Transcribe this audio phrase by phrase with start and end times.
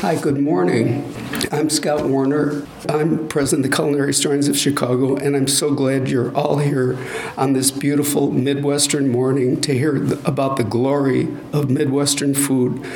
[0.00, 1.12] Hi, good morning.
[1.50, 2.64] I'm Scott Warner.
[2.88, 6.96] I'm president of the Culinary Historians of Chicago, and I'm so glad you're all here
[7.36, 12.86] on this beautiful Midwestern morning to hear about the glory of Midwestern food.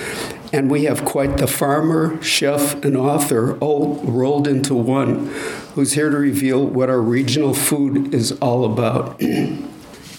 [0.53, 5.27] And we have quite the farmer, chef, and author all rolled into one
[5.75, 9.21] who's here to reveal what our regional food is all about.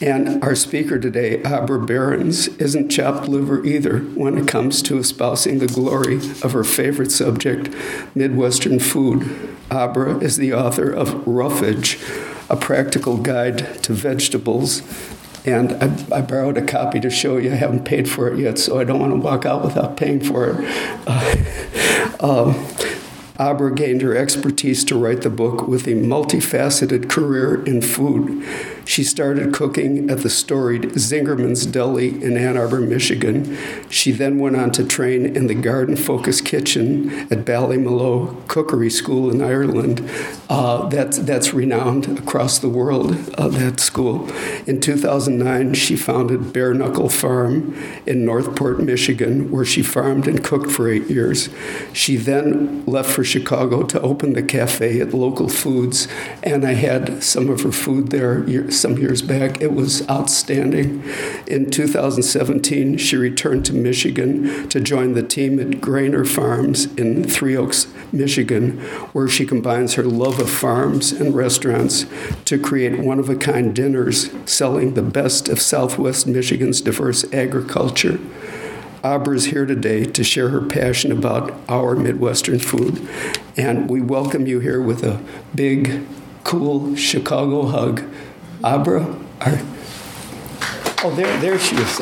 [0.04, 5.60] And our speaker today, Abra Berens, isn't chopped liver either when it comes to espousing
[5.60, 7.74] the glory of her favorite subject,
[8.14, 9.56] Midwestern food.
[9.72, 12.04] Abra is the author of Ruffage,
[12.50, 14.82] a practical guide to vegetables.
[15.46, 17.54] And I, I, borrowed a copy to show you.
[17.54, 20.20] I haven't paid for it yet, so I don't want to walk out without paying
[20.20, 20.58] for it.
[21.08, 22.68] Uh, um,
[23.40, 28.46] Abra gained her expertise to write the book with a multifaceted career in food.
[28.86, 33.58] She started cooking at the storied Zingerman's Deli in Ann Arbor, Michigan.
[33.90, 39.32] She then went on to train in the garden focused kitchen at Ballymaloe Cookery School
[39.32, 40.10] in Ireland.
[40.50, 44.30] Uh, that's, that's renowned across the world, uh, that school.
[44.68, 47.76] In 2009, she founded Bare Knuckle Farm
[48.06, 51.50] in Northport, Michigan, where she farmed and cooked for eight years.
[51.94, 56.08] She then left for Chicago to open the cafe at Local Foods,
[56.44, 59.62] and I had some of her food there some years back.
[59.62, 61.04] It was outstanding.
[61.48, 67.56] In 2017, she returned to Michigan to join the team at Granor Farms in Three
[67.56, 68.80] Oaks, Michigan,
[69.14, 72.06] where she combines her love of farms and restaurants
[72.46, 78.20] to create one of a kind dinners selling the best of Southwest Michigan's diverse agriculture.
[79.04, 83.06] Abra is here today to share her passion about our Midwestern food.
[83.58, 85.22] And we welcome you here with a
[85.54, 86.08] big,
[86.46, 88.02] cool Chicago hug.
[88.64, 89.02] Abra,
[89.42, 89.60] our,
[91.04, 92.00] oh, there, there she is.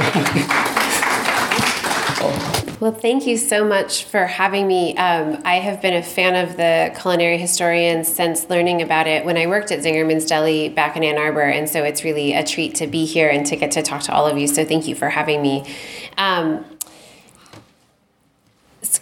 [2.21, 2.77] oh.
[2.79, 4.95] Well, thank you so much for having me.
[4.95, 9.37] Um, I have been a fan of the culinary historians since learning about it when
[9.37, 12.75] I worked at Zingerman's Deli back in Ann Arbor, and so it's really a treat
[12.75, 14.47] to be here and to get to talk to all of you.
[14.47, 15.65] So thank you for having me.
[16.17, 16.63] Um,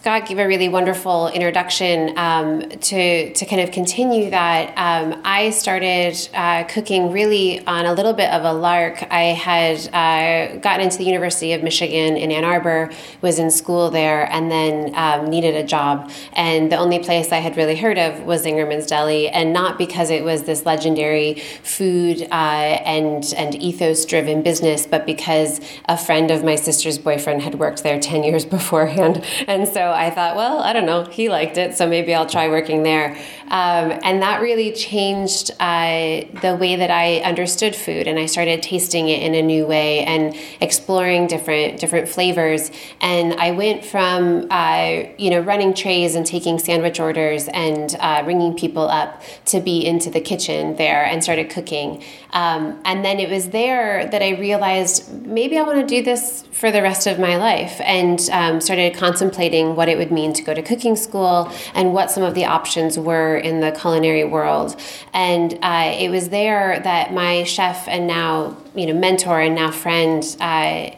[0.00, 4.72] Scott gave a really wonderful introduction um, to to kind of continue that.
[4.78, 9.04] Um, I started uh, cooking really on a little bit of a lark.
[9.10, 12.90] I had uh, gotten into the University of Michigan in Ann Arbor,
[13.20, 16.10] was in school there, and then um, needed a job.
[16.32, 20.08] And the only place I had really heard of was Zingerman's Deli, and not because
[20.08, 26.30] it was this legendary food uh, and and ethos driven business, but because a friend
[26.30, 30.60] of my sister's boyfriend had worked there ten years beforehand, and so I thought, well,
[30.60, 33.16] I don't know, he liked it, so maybe I'll try working there.
[33.50, 38.62] Um, and that really changed uh, the way that I understood food, and I started
[38.62, 42.70] tasting it in a new way and exploring different different flavors.
[43.00, 48.22] And I went from uh, you know running trays and taking sandwich orders and uh,
[48.22, 52.04] bringing people up to be into the kitchen there and started cooking.
[52.32, 56.44] Um, and then it was there that I realized maybe I want to do this
[56.52, 60.42] for the rest of my life, and um, started contemplating what it would mean to
[60.42, 64.80] go to cooking school and what some of the options were in the culinary world.
[65.12, 69.70] And uh, it was there that my chef and now you know mentor and now
[69.70, 70.90] friend uh,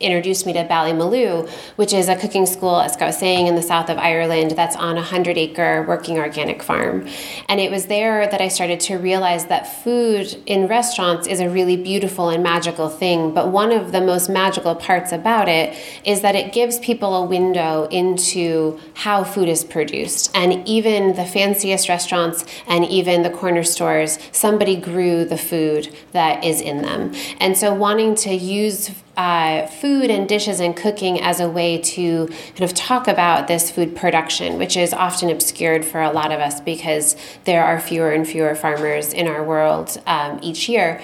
[0.00, 3.62] introduced me to Ballymaloe, which is a cooking school, as I was saying, in the
[3.62, 7.08] south of Ireland that's on a 100 acre working organic farm.
[7.48, 11.48] And it was there that I started to realize that food in restaurants is a
[11.48, 13.34] really beautiful and magical thing.
[13.34, 17.24] But one of the most magical parts about it is that it gives people a
[17.24, 20.30] window into how food is produced.
[20.34, 26.44] And even the fanciest restaurants and even the corner stores, somebody grew the food that
[26.44, 26.99] is in them.
[27.40, 28.90] And so wanting to use
[29.20, 33.70] uh, food and dishes and cooking as a way to kind of talk about this
[33.70, 38.12] food production, which is often obscured for a lot of us because there are fewer
[38.12, 41.02] and fewer farmers in our world um, each year.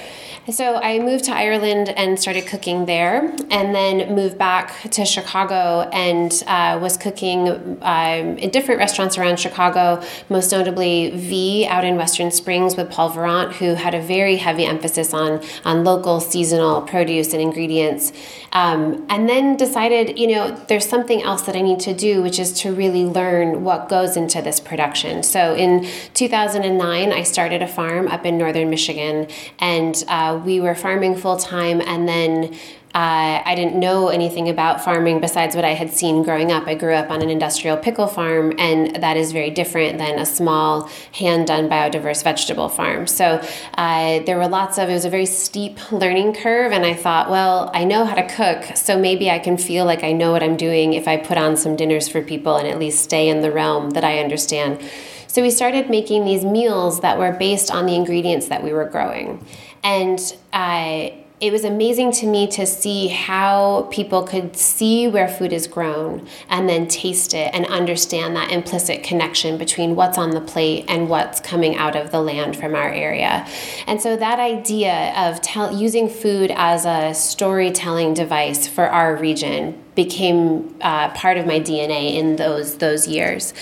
[0.50, 5.91] So I moved to Ireland and started cooking there, and then moved back to Chicago
[5.93, 7.48] and uh, was cooking
[7.83, 13.10] um, in different restaurants around Chicago, most notably Vie out in Western Springs with Paul
[13.10, 18.05] Virant, who had a very heavy emphasis on, on local seasonal produce and ingredients.
[18.53, 22.38] Um, and then decided, you know, there's something else that I need to do, which
[22.38, 25.22] is to really learn what goes into this production.
[25.22, 30.74] So in 2009, I started a farm up in northern Michigan, and uh, we were
[30.74, 32.56] farming full time, and then
[32.97, 36.66] Uh, I didn't know anything about farming besides what I had seen growing up.
[36.66, 40.25] I grew up on an industrial pickle farm, and that is very different than a
[40.25, 43.07] small, hand done biodiverse vegetable farm.
[43.07, 43.43] So
[43.75, 47.28] uh, there were lots of, it was a very steep learning curve, and I thought,
[47.28, 50.43] well, I know how to cook, so maybe I can feel like I know what
[50.43, 53.43] I'm doing if I put on some dinners for people and at least stay in
[53.43, 54.81] the realm that I understand.
[55.27, 58.87] So we started making these meals that were based on the ingredients that we were
[58.87, 59.45] growing.
[59.84, 60.19] And
[60.54, 65.66] uh, it was amazing to me to see how people could see where food is
[65.66, 70.86] grown and then taste it and understand that implicit connection between what's on the plate
[70.88, 73.47] and what's coming out of the land from our area.
[73.86, 79.83] And so that idea of tell, using food as a storytelling device for our region
[79.97, 83.54] became uh, part of my DNA in those those years.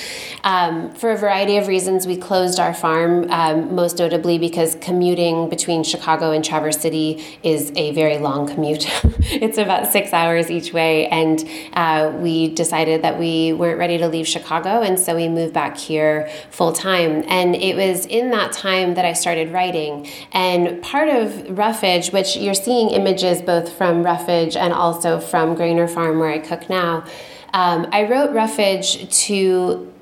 [0.43, 5.49] Um, for a variety of reasons, we closed our farm, um, most notably because commuting
[5.49, 8.87] between Chicago and Traverse City is a very long commute.
[9.21, 14.09] it's about six hours each way, and uh, we decided that we weren't ready to
[14.09, 17.23] leave Chicago, and so we moved back here full time.
[17.29, 20.09] And it was in that time that I started writing.
[20.33, 25.89] And part of Ruffage, which you're seeing images both from Ruffage and also from Granor
[25.89, 27.05] Farm where I cook now.
[27.53, 29.93] Um, I wrote Ruffage to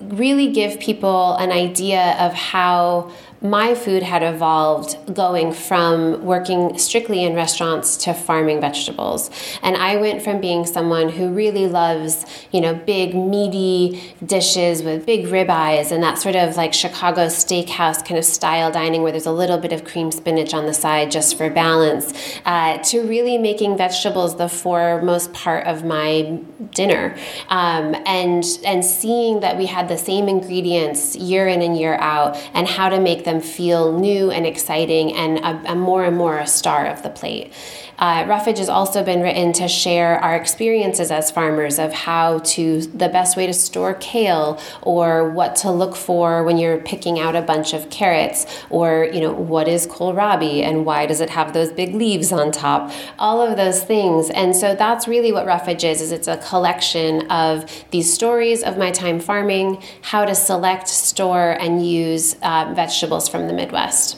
[0.00, 3.10] really give people an idea of how
[3.42, 9.30] my food had evolved going from working strictly in restaurants to farming vegetables.
[9.62, 15.06] And I went from being someone who really loves, you know, big meaty dishes with
[15.06, 19.26] big ribeyes and that sort of like Chicago steakhouse kind of style dining where there's
[19.26, 22.12] a little bit of cream spinach on the side just for balance,
[22.44, 26.40] uh, to really making vegetables the foremost part of my
[26.72, 27.16] dinner.
[27.48, 32.36] Um, and and seeing that we had the same ingredients year in and year out
[32.52, 36.16] and how to make them them feel new and exciting and a, a more and
[36.16, 37.52] more a star of the plate.
[38.00, 42.80] Uh, Ruffage has also been written to share our experiences as farmers of how to
[42.80, 47.36] the best way to store kale or what to look for when you're picking out
[47.36, 51.52] a bunch of carrots or you know what is kohlrabi and why does it have
[51.52, 55.84] those big leaves on top all of those things and so that's really what Ruffage
[55.84, 60.88] is is it's a collection of these stories of my time farming how to select
[60.88, 64.16] store and use uh, vegetables from the Midwest.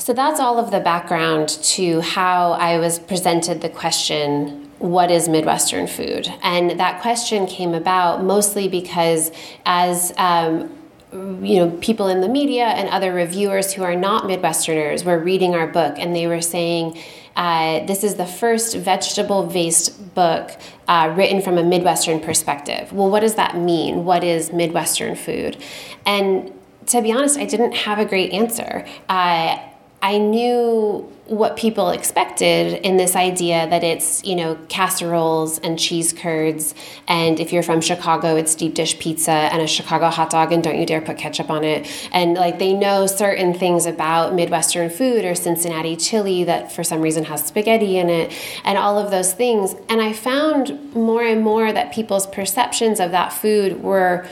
[0.00, 5.28] So that's all of the background to how I was presented the question what is
[5.28, 6.26] Midwestern food?
[6.42, 9.30] And that question came about mostly because
[9.66, 10.74] as um,
[11.12, 15.54] you know people in the media and other reviewers who are not midwesterners were reading
[15.54, 16.98] our book and they were saying
[17.36, 20.52] uh, this is the first vegetable based book
[20.88, 25.56] uh, written from a midwestern perspective well what does that mean what is midwestern food
[26.06, 26.52] and
[26.86, 28.84] to be honest, I didn't have a great answer.
[29.08, 29.58] Uh,
[30.02, 36.12] I knew what people expected in this idea that it's, you know, casseroles and cheese
[36.12, 36.74] curds.
[37.06, 40.64] And if you're from Chicago, it's deep dish pizza and a Chicago hot dog, and
[40.64, 41.88] don't you dare put ketchup on it.
[42.12, 47.00] And like they know certain things about Midwestern food or Cincinnati chili that for some
[47.00, 48.32] reason has spaghetti in it,
[48.64, 49.74] and all of those things.
[49.88, 54.26] And I found more and more that people's perceptions of that food were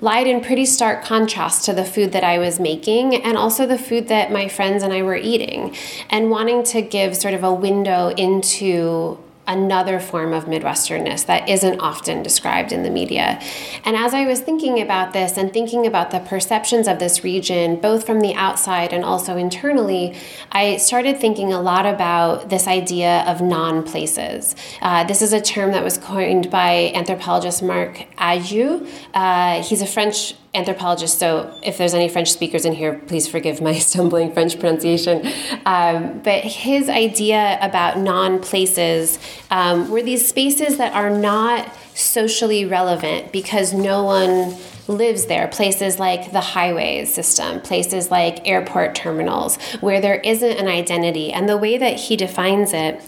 [0.00, 3.78] lied in pretty stark contrast to the food that I was making and also the
[3.78, 5.74] food that my friends and I were eating,
[6.08, 9.18] and wanting to give sort of a window into
[9.48, 13.40] another form of Midwesternness that isn't often described in the media.
[13.84, 17.80] And as I was thinking about this and thinking about the perceptions of this region,
[17.80, 20.14] both from the outside and also internally,
[20.52, 24.54] I started thinking a lot about this idea of non places.
[24.82, 28.86] Uh, this is a term that was coined by anthropologist Marc Augé.
[29.14, 33.60] Uh, he's a French anthropologist, so if there's any French speakers in here, please forgive
[33.60, 35.26] my stumbling French pronunciation.
[35.64, 39.18] Um, but his idea about non places
[39.50, 44.56] um, were these spaces that are not socially relevant because no one
[44.88, 45.48] lives there.
[45.48, 51.32] Places like the highway system, places like airport terminals, where there isn't an identity.
[51.32, 53.00] And the way that he defines it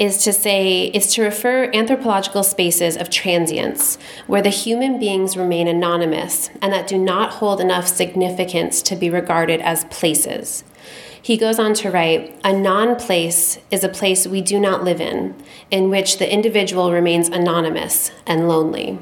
[0.00, 5.68] is to say is to refer anthropological spaces of transience where the human beings remain
[5.68, 10.64] anonymous and that do not hold enough significance to be regarded as places.
[11.22, 15.02] He goes on to write A non place is a place we do not live
[15.02, 15.36] in,
[15.70, 18.98] in which the individual remains anonymous and lonely.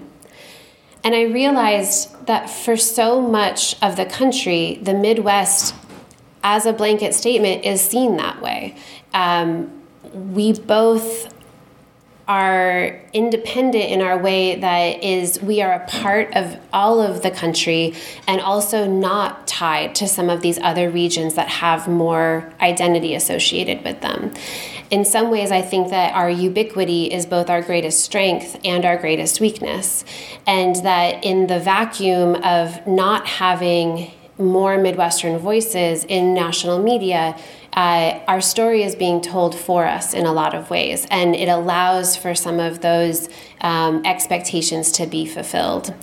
[1.05, 5.77] And I realized that for so much of the country, the Midwest,
[6.43, 8.75] as a blanket statement, is seen that way.
[9.15, 9.78] Um,
[10.15, 11.35] we both
[12.29, 17.31] are independent in our way that is we are a part of all of the
[17.31, 17.95] country
[18.27, 23.83] and also not tied to some of these other regions that have more identity associated
[23.83, 24.31] with them.
[24.91, 28.99] In some ways, I think that our ubiquity is both our greatest strength and our
[28.99, 30.05] greatest weakness.
[30.47, 37.37] And that in the vacuum of not having more Midwestern voices in national media,
[37.79, 41.49] uh, our story is being told for us in a lot of ways, and it
[41.49, 43.29] allows for some of those
[43.61, 45.95] um, expectations to be fulfilled.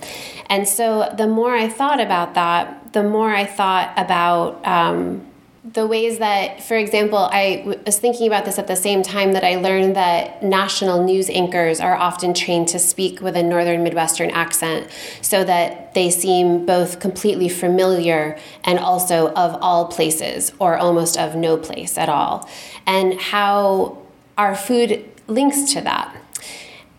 [0.48, 5.25] And so, the more I thought about that, the more I thought about um,
[5.72, 9.42] the ways that, for example, I was thinking about this at the same time that
[9.42, 14.30] I learned that national news anchors are often trained to speak with a northern Midwestern
[14.30, 14.88] accent
[15.22, 21.34] so that they seem both completely familiar and also of all places or almost of
[21.34, 22.48] no place at all,
[22.86, 23.98] and how
[24.38, 26.16] our food links to that.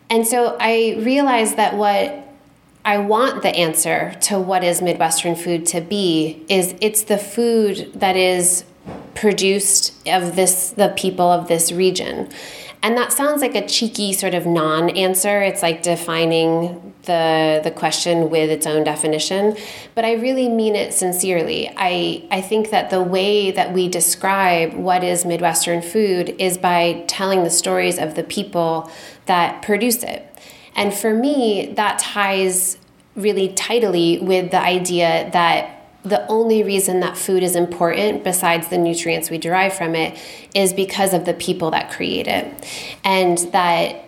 [0.09, 2.26] And so I realized that what
[2.87, 7.91] I want the answer to what is Midwestern food to be is it's the food
[7.95, 8.63] that is
[9.13, 12.29] produced of this the people of this region.
[12.81, 15.41] And that sounds like a cheeky sort of non-answer.
[15.41, 19.57] It's like defining the the question with its own definition,
[19.93, 21.69] but I really mean it sincerely.
[21.75, 27.03] I I think that the way that we describe what is Midwestern food is by
[27.07, 28.89] telling the stories of the people
[29.25, 30.26] that produce it.
[30.77, 32.77] And for me, that ties
[33.15, 38.77] really tightly with the idea that the only reason that food is important, besides the
[38.77, 40.17] nutrients we derive from it,
[40.53, 42.45] is because of the people that create it.
[43.03, 44.06] And that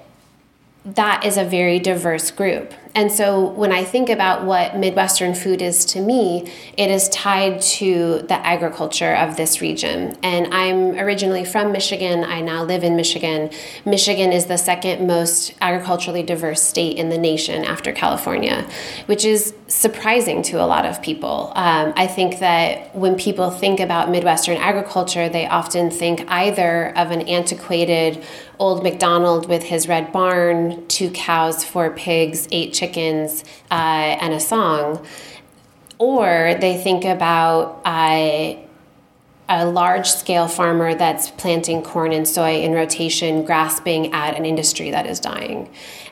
[0.86, 2.74] that is a very diverse group.
[2.96, 7.62] And so when I think about what Midwestern food is to me, it is tied
[7.62, 10.18] to the agriculture of this region.
[10.24, 12.24] And I'm originally from Michigan.
[12.24, 13.52] I now live in Michigan.
[13.86, 18.68] Michigan is the second most agriculturally diverse state in the nation after California,
[19.06, 21.52] which is surprising to a lot of people.
[21.56, 27.12] Um, I think that when people think about Midwestern agriculture, they often think either of
[27.12, 28.26] an antiquated
[28.60, 34.40] old McDonald with his red barn, two cows, four pigs, eight chickens, uh, and a
[34.40, 35.06] song.
[35.98, 38.56] Or they think about uh,
[39.50, 44.92] a large scale farmer that's planting corn and soy in rotation, grasping at an industry
[44.92, 45.70] that is dying.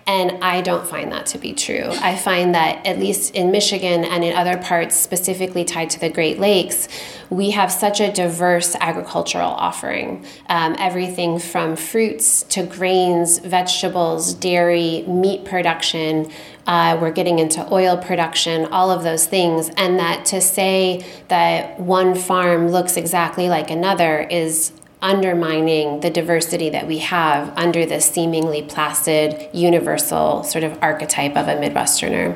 [0.08, 1.84] And I don't find that to be true.
[1.86, 6.10] I find that, at least in Michigan and in other parts specifically tied to the
[6.10, 6.88] Great Lakes,
[7.30, 10.26] we have such a diverse agricultural offering.
[10.48, 16.32] Um, everything from fruits to grains, vegetables, dairy, meat production.
[16.66, 19.72] Uh, we're getting into oil production, all of those things.
[19.76, 26.70] And that to say that one farm looks exactly like another is undermining the diversity
[26.72, 32.36] that we have under this seemingly placid, universal sort of archetype of a Midwesterner.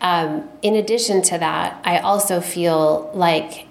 [0.00, 3.66] Um, in addition to that, I also feel like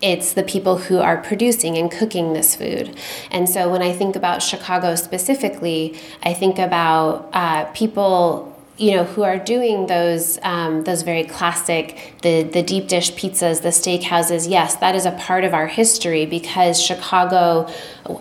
[0.00, 2.96] it's the people who are producing and cooking this food.
[3.30, 9.04] And so when I think about Chicago specifically, I think about uh, people you know,
[9.04, 14.48] who are doing those um, those very classic the the deep dish pizzas, the steakhouses.
[14.48, 17.68] Yes, that is a part of our history because Chicago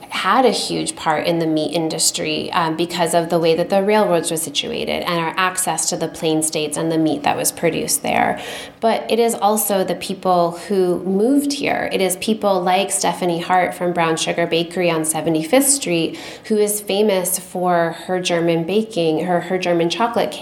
[0.09, 3.81] had a huge part in the meat industry um, because of the way that the
[3.81, 7.51] railroads were situated and our access to the plain states and the meat that was
[7.51, 8.39] produced there.
[8.81, 11.89] But it is also the people who moved here.
[11.91, 16.81] It is people like Stephanie Hart from Brown Sugar Bakery on 75th Street, who is
[16.81, 20.40] famous for her German baking, her her German chocolate cake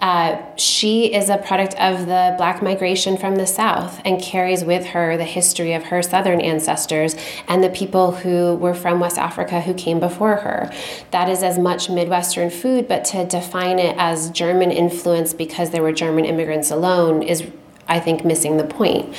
[0.00, 4.86] uh, she is a product of the black migration from the South and carries with
[4.86, 7.16] her the history of her Southern ancestors
[7.48, 10.72] and the people who were from West Africa who came before her.
[11.10, 15.82] That is as much Midwestern food, but to define it as German influence because there
[15.82, 17.42] were German immigrants alone is,
[17.88, 19.14] I think, missing the point.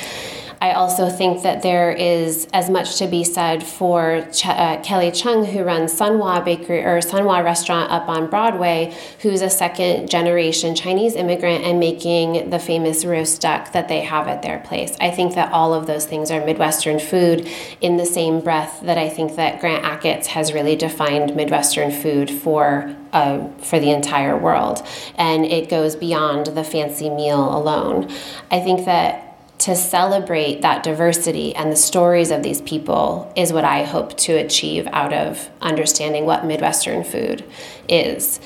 [0.60, 5.10] I also think that there is as much to be said for Ch- uh, Kelly
[5.10, 9.50] Cheng, who runs Sun Wah Bakery or Sun Wah Restaurant up on Broadway, who's a
[9.50, 14.60] second generation Chinese immigrant and making the famous roast duck that they have at their
[14.60, 14.96] place.
[15.00, 17.48] I think that all of those things are Midwestern food
[17.80, 22.30] in the same breath that I think that Grant Achatz has really defined Midwestern food
[22.30, 24.86] for uh, for the entire world,
[25.16, 28.10] and it goes beyond the fancy meal alone.
[28.50, 29.25] I think that
[29.66, 34.34] to celebrate that diversity and the stories of these people is what I hope to
[34.34, 37.44] achieve out of understanding what Midwestern food
[37.88, 38.38] is.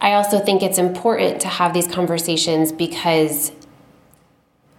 [0.00, 3.52] I also think it's important to have these conversations because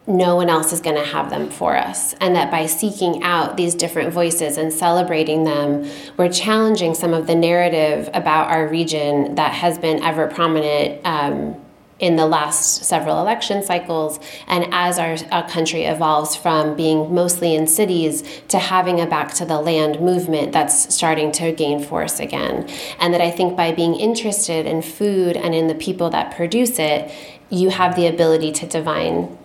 [0.08, 2.16] no one else is going to have them for us.
[2.16, 7.28] And that by seeking out these different voices and celebrating them, we're challenging some of
[7.28, 11.06] the narrative about our region that has been ever prominent.
[11.06, 11.56] Um,
[12.00, 17.56] in the last several election cycles, and as our, our, country evolves from being mostly
[17.56, 22.20] in cities to having a back to the land movement that's starting to gain force
[22.20, 22.70] again.
[23.00, 26.78] And that I think by being interested in food and in the people that produce
[26.78, 27.12] it,
[27.50, 29.38] you have the ability to divine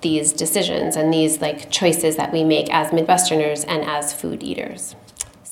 [0.00, 4.94] these decisions and these like choices that we make as Midwesterners and as food eaters.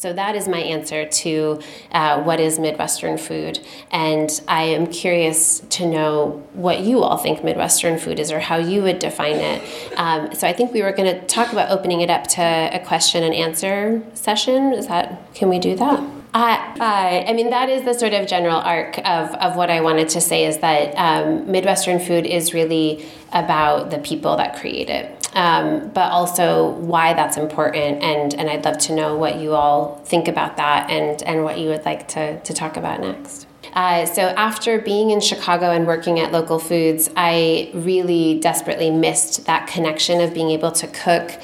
[0.07, 1.61] So that is my answer to
[1.91, 3.59] uh, what is Midwestern food.
[3.91, 8.55] And I am curious to know what you all think Midwestern food is or how
[8.55, 9.63] you would define it.
[9.97, 12.79] Um, so I think we were going to talk about opening it up to a
[12.87, 14.75] question and answer session.
[14.75, 16.09] Is that, can we do that?
[16.33, 20.11] I, I mean, that is the sort of general arc of, of what I wanted
[20.11, 25.16] to say is that um, Midwestern food is really about the people that create it,
[25.37, 28.03] um, but also why that's important.
[28.03, 31.59] And, and I'd love to know what you all think about that and, and what
[31.59, 33.47] you would like to, to talk about next.
[33.75, 39.45] Uh, so after being in Chicago and working at local foods, I really desperately missed
[39.45, 41.39] that connection of being able to cook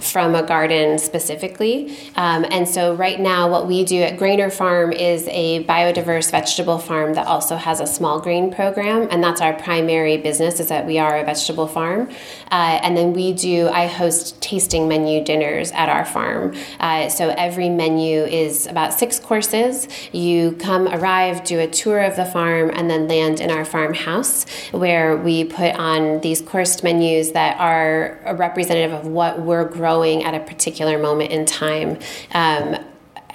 [0.00, 1.96] from a garden specifically.
[2.16, 6.78] Um, and so, right now, what we do at Granor Farm is a biodiverse vegetable
[6.78, 10.60] farm that also has a small grain program, and that's our primary business.
[10.60, 12.10] Is that we are a vegetable farm,
[12.50, 13.68] uh, and then we do.
[13.68, 16.54] I host tasting menu dinners at our farm.
[16.78, 19.88] Uh, so every menu is about six courses.
[20.12, 24.46] You come, arrive, do a tour of the farm, and then land in our farmhouse
[24.72, 30.24] where we put on these coursed menus that are representative of what we're growing growing
[30.24, 31.96] at a particular moment in time.
[32.34, 32.76] Um,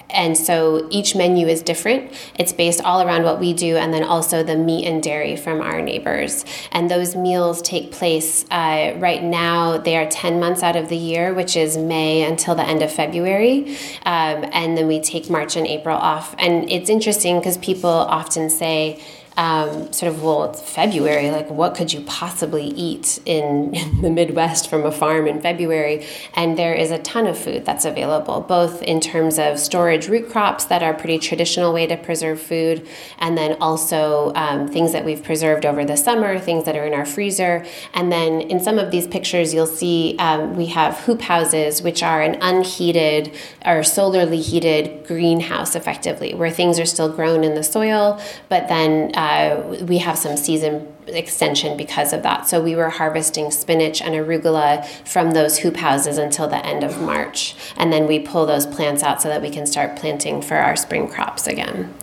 [0.10, 2.12] and so each menu is different.
[2.38, 5.62] It's based all around what we do, and then also the meat and dairy from
[5.62, 6.44] our neighbors.
[6.74, 9.78] And those meals take place uh, right now.
[9.78, 12.92] They are 10 months out of the year, which is May until the end of
[12.92, 13.78] February.
[14.06, 16.36] Um, and then we take March and April off.
[16.38, 19.02] And it's interesting because people often say,
[19.38, 24.10] um, sort of, well, it's February, like what could you possibly eat in, in, the
[24.10, 26.06] Midwest from a farm in February?
[26.36, 30.30] And there is a ton of food that's available, both in terms of storage root
[30.30, 32.86] crops that are pretty traditional way to preserve food,
[33.20, 36.94] and then also um, things that we've preserved over the summer, things that are in
[36.94, 37.66] our freezer.
[37.94, 42.04] And then in some of these pictures, you'll see um, we have hoop houses, which
[42.04, 43.34] are an unheated
[43.66, 49.12] or solarly heated greenhouse effectively, where things are still grown in the soil, but then
[49.22, 52.48] uh, we have some season extension because of that.
[52.48, 57.00] So we were harvesting spinach and arugula from those hoop houses until the end of
[57.00, 57.56] March.
[57.78, 60.76] And then we pull those plants out so that we can start planting for our
[60.76, 61.94] spring crops again.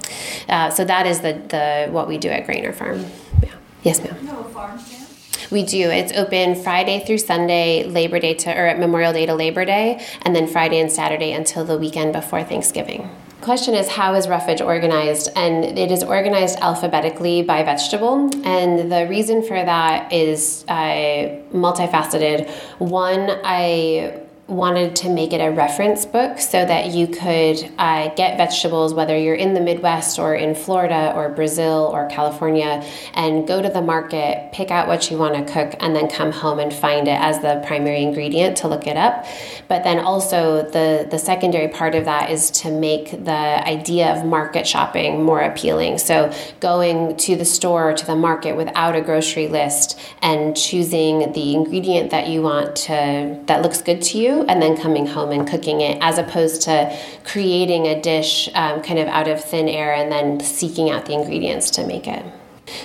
[0.48, 3.04] Uh, so that is the, the what we do at Granor Farm.
[3.42, 3.50] Yeah.
[3.82, 4.16] Yes, ma'am.
[4.24, 5.06] No farm stand?
[5.50, 5.90] We do.
[5.90, 10.36] It's open Friday through Sunday, Labor Day to or Memorial Day to Labor Day, and
[10.36, 15.30] then Friday and Saturday until the weekend before Thanksgiving question is how is Ruffage organized?
[15.36, 18.30] And it is organized alphabetically by vegetable.
[18.44, 22.48] And the reason for that is uh, multifaceted.
[22.78, 28.38] One i wanted to make it a reference book so that you could uh, get
[28.38, 32.82] vegetables, whether you're in the Midwest or in Florida or Brazil or California,
[33.12, 36.32] and go to the market, pick out what you want to cook, and then come
[36.32, 39.26] home and find it as the primary ingredient to look it up.
[39.68, 43.30] But then also, the, the secondary part of that is to make the
[43.68, 45.98] idea of market shopping more appealing.
[45.98, 51.32] So, going to the store or to the market without a grocery list and choosing
[51.32, 55.30] the ingredient that you want to that looks good to you and then coming home
[55.30, 59.68] and cooking it, as opposed to creating a dish um, kind of out of thin
[59.68, 62.24] air and then seeking out the ingredients to make it.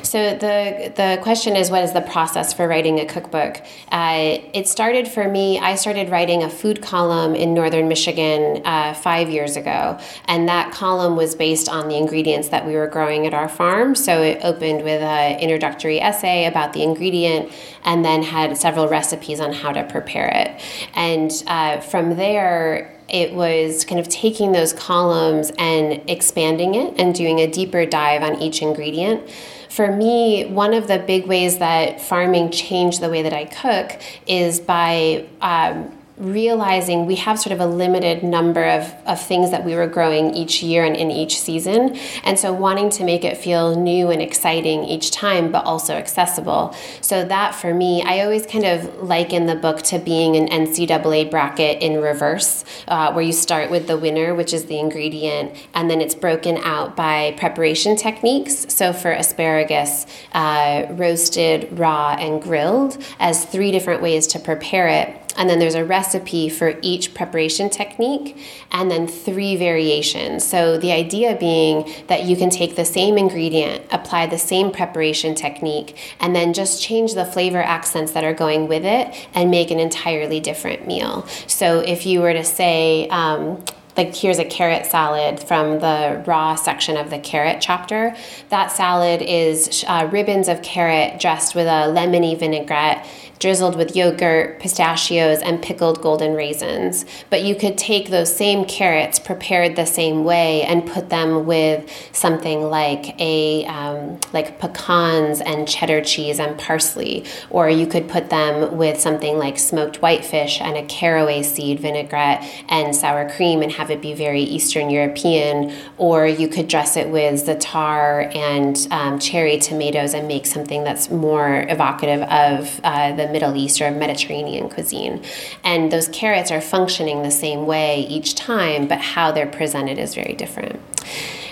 [0.02, 3.62] So the the question is, what is the process for writing a cookbook?
[3.92, 5.60] Uh, it started for me.
[5.60, 10.72] I started writing a food column in northern Michigan uh, five years ago, and that
[10.72, 13.96] column was based on the ingredients that we were growing at our farm.
[13.96, 17.52] So it opened with an introductory essay about the ingredient,
[17.84, 20.62] and then had several recipes on how to prepare it.
[20.94, 27.14] And uh, from there, it was kind of taking those columns and expanding it and
[27.14, 29.30] doing a deeper dive on each ingredient
[29.74, 34.00] for me, one of the big ways that farming changed the way that I cook
[34.28, 39.66] is by um, realizing we have sort of a limited number of, of things that
[39.66, 41.98] we were growing each year and in each season.
[42.24, 46.76] And so wanting to make it feel new and exciting each time, but also accessible.
[47.02, 51.32] So that for me, I always kind of liken the book to being an NCAA
[51.32, 55.90] bracket in reverse, uh, where you start with the winner, which is the ingredient, and
[55.90, 58.68] then it's broken out by preparation techniques.
[58.70, 65.23] So for asparagus, uh, roasted, raw, and grilled as three different ways to prepare it
[65.38, 68.38] and then there's a recipe for each preparation technique
[68.72, 70.44] and then three variations.
[70.44, 75.36] So the idea being that you can take the same ingredient, apply the same preparation
[75.36, 79.72] technique, and then just change the flavor accents that are going with it and make
[79.72, 81.26] an entirely different meal.
[81.48, 83.64] So if you were to say, um,
[83.96, 88.16] like here's a carrot salad from the raw section of the carrot chapter.
[88.50, 93.06] That salad is uh, ribbons of carrot dressed with a lemony vinaigrette
[93.44, 97.04] drizzled with yogurt, pistachios, and pickled golden raisins.
[97.30, 101.92] But you could take those same carrots prepared the same way and put them with
[102.14, 108.30] something like a um, like pecans and cheddar cheese and parsley, or you could put
[108.30, 113.74] them with something like smoked whitefish and a caraway seed vinaigrette and sour cream and
[113.74, 119.20] have it be very Eastern European, or you could dress it with za'atar and um,
[119.20, 124.70] cherry tomatoes and make something that's more evocative of uh, the Middle East or Mediterranean
[124.70, 125.22] cuisine.
[125.64, 130.16] And those carrots are functioning the same way each time, but how they're presented is
[130.16, 130.80] very different.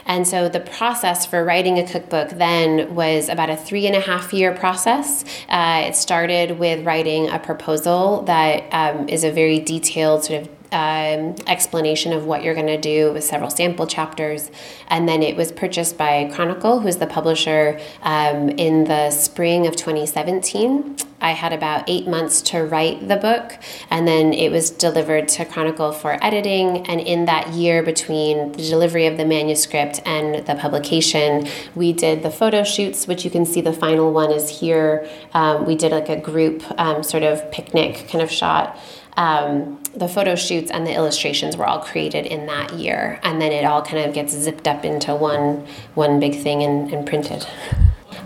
[0.06, 4.00] And so the process for writing a cookbook then was about a three and a
[4.00, 5.24] half year process.
[5.48, 10.61] Uh, it started with writing a proposal that um, is a very detailed sort of
[10.72, 14.50] um, explanation of what you're going to do with several sample chapters.
[14.88, 19.76] And then it was purchased by Chronicle, who's the publisher, um, in the spring of
[19.76, 20.98] 2017.
[21.24, 23.60] I had about eight months to write the book,
[23.92, 26.88] and then it was delivered to Chronicle for editing.
[26.88, 32.24] And in that year between the delivery of the manuscript and the publication, we did
[32.24, 35.08] the photo shoots, which you can see the final one is here.
[35.34, 38.80] Um, we did like a group um, sort of picnic kind of shot
[39.18, 43.52] um, the photo shoots and the illustrations were all created in that year, and then
[43.52, 47.46] it all kind of gets zipped up into one one big thing and, and printed.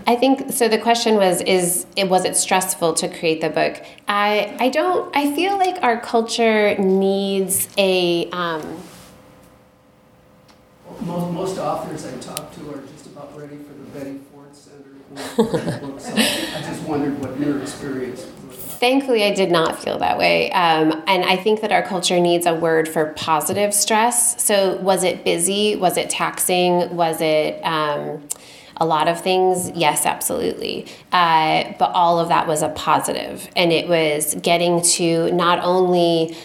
[0.06, 0.68] I think so.
[0.68, 3.82] The question was: Is it was it stressful to create the book?
[4.06, 5.14] I I don't.
[5.16, 8.30] I feel like our culture needs a.
[8.30, 8.82] Um,
[11.00, 14.90] most, most authors I talk to are just about ready for the Betty Ford Center
[15.36, 16.00] book.
[16.00, 18.26] So I just wondered what your experience
[18.78, 20.50] Thankfully, I did not feel that way.
[20.52, 24.42] Um, and I think that our culture needs a word for positive stress.
[24.42, 25.76] So, was it busy?
[25.76, 26.94] Was it taxing?
[26.96, 27.60] Was it.
[27.64, 28.28] Um,
[28.78, 30.86] a lot of things, yes, absolutely.
[31.10, 36.36] Uh, but all of that was a positive, and it was getting to not only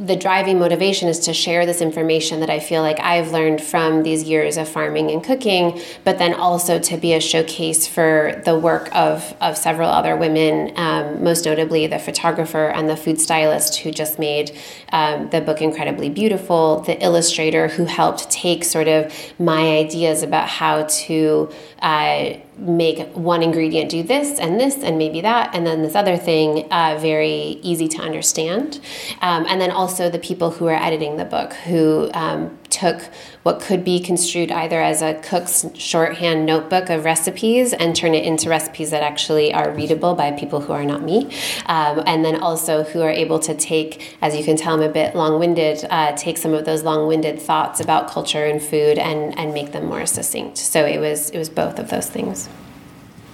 [0.00, 4.02] the driving motivation is to share this information that I feel like I've learned from
[4.02, 8.58] these years of farming and cooking, but then also to be a showcase for the
[8.58, 13.76] work of, of several other women, um, most notably the photographer and the food stylist
[13.76, 14.56] who just made
[14.90, 20.48] um, the book incredibly beautiful, the illustrator who helped take sort of my ideas about
[20.48, 21.50] how to.
[21.80, 26.16] Uh, make one ingredient do this and this and maybe that and then this other
[26.16, 28.80] thing uh, very easy to understand.
[29.20, 33.02] Um, and then also the people who are editing the book who um, took
[33.42, 38.24] what could be construed either as a cook's shorthand notebook of recipes and turn it
[38.24, 41.26] into recipes that actually are readable by people who are not me.
[41.66, 44.88] Um, and then also who are able to take, as you can tell, I'm a
[44.88, 48.98] bit long winded, uh, take some of those long winded thoughts about culture and food
[48.98, 50.58] and, and make them more succinct.
[50.58, 52.48] So it was, it was both of those things.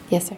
[0.09, 0.37] Yes, sir.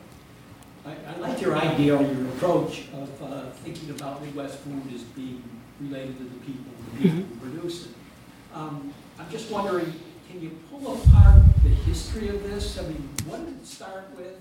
[0.86, 5.02] I, I like your idea or your approach of uh, thinking about Midwest food as
[5.02, 5.42] being
[5.80, 7.34] related to the people, the people mm-hmm.
[7.34, 7.92] who produce it.
[8.54, 9.92] Um, I'm just wondering,
[10.30, 12.78] can you pull apart the history of this?
[12.78, 14.36] I mean, what did it start with?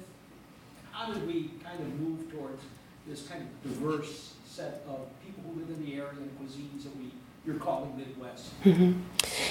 [0.91, 2.61] How did we kind of move towards
[3.07, 6.97] this kind of diverse set of people who live in the area and cuisines that
[6.97, 7.11] we
[7.47, 8.63] you're calling Midwest?
[8.63, 8.99] Mm-hmm.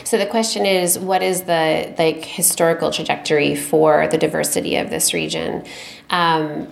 [0.04, 5.14] So the question is, what is the like historical trajectory for the diversity of this
[5.14, 5.64] region?
[6.10, 6.68] Um,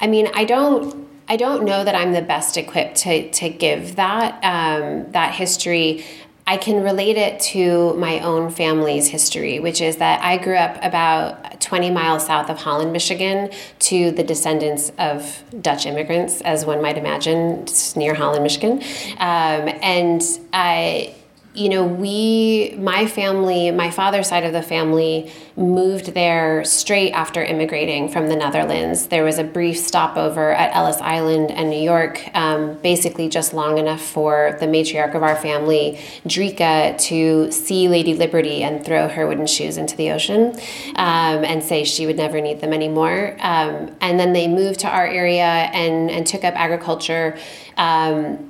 [0.00, 1.08] I mean, I don't.
[1.28, 6.04] I don't know that I'm the best equipped to, to give that um, that history.
[6.50, 10.78] I can relate it to my own family's history, which is that I grew up
[10.82, 16.82] about 20 miles south of Holland, Michigan, to the descendants of Dutch immigrants, as one
[16.82, 18.82] might imagine, near Holland, Michigan.
[19.18, 20.20] Um, and
[20.52, 21.14] I
[21.52, 27.42] you know, we, my family, my father's side of the family moved there straight after
[27.42, 29.08] immigrating from the Netherlands.
[29.08, 33.78] There was a brief stopover at Ellis Island and New York, um, basically just long
[33.78, 39.26] enough for the matriarch of our family, Drika, to see Lady Liberty and throw her
[39.26, 40.54] wooden shoes into the ocean
[40.94, 43.36] um, and say she would never need them anymore.
[43.40, 47.36] Um, and then they moved to our area and, and took up agriculture.
[47.76, 48.49] Um,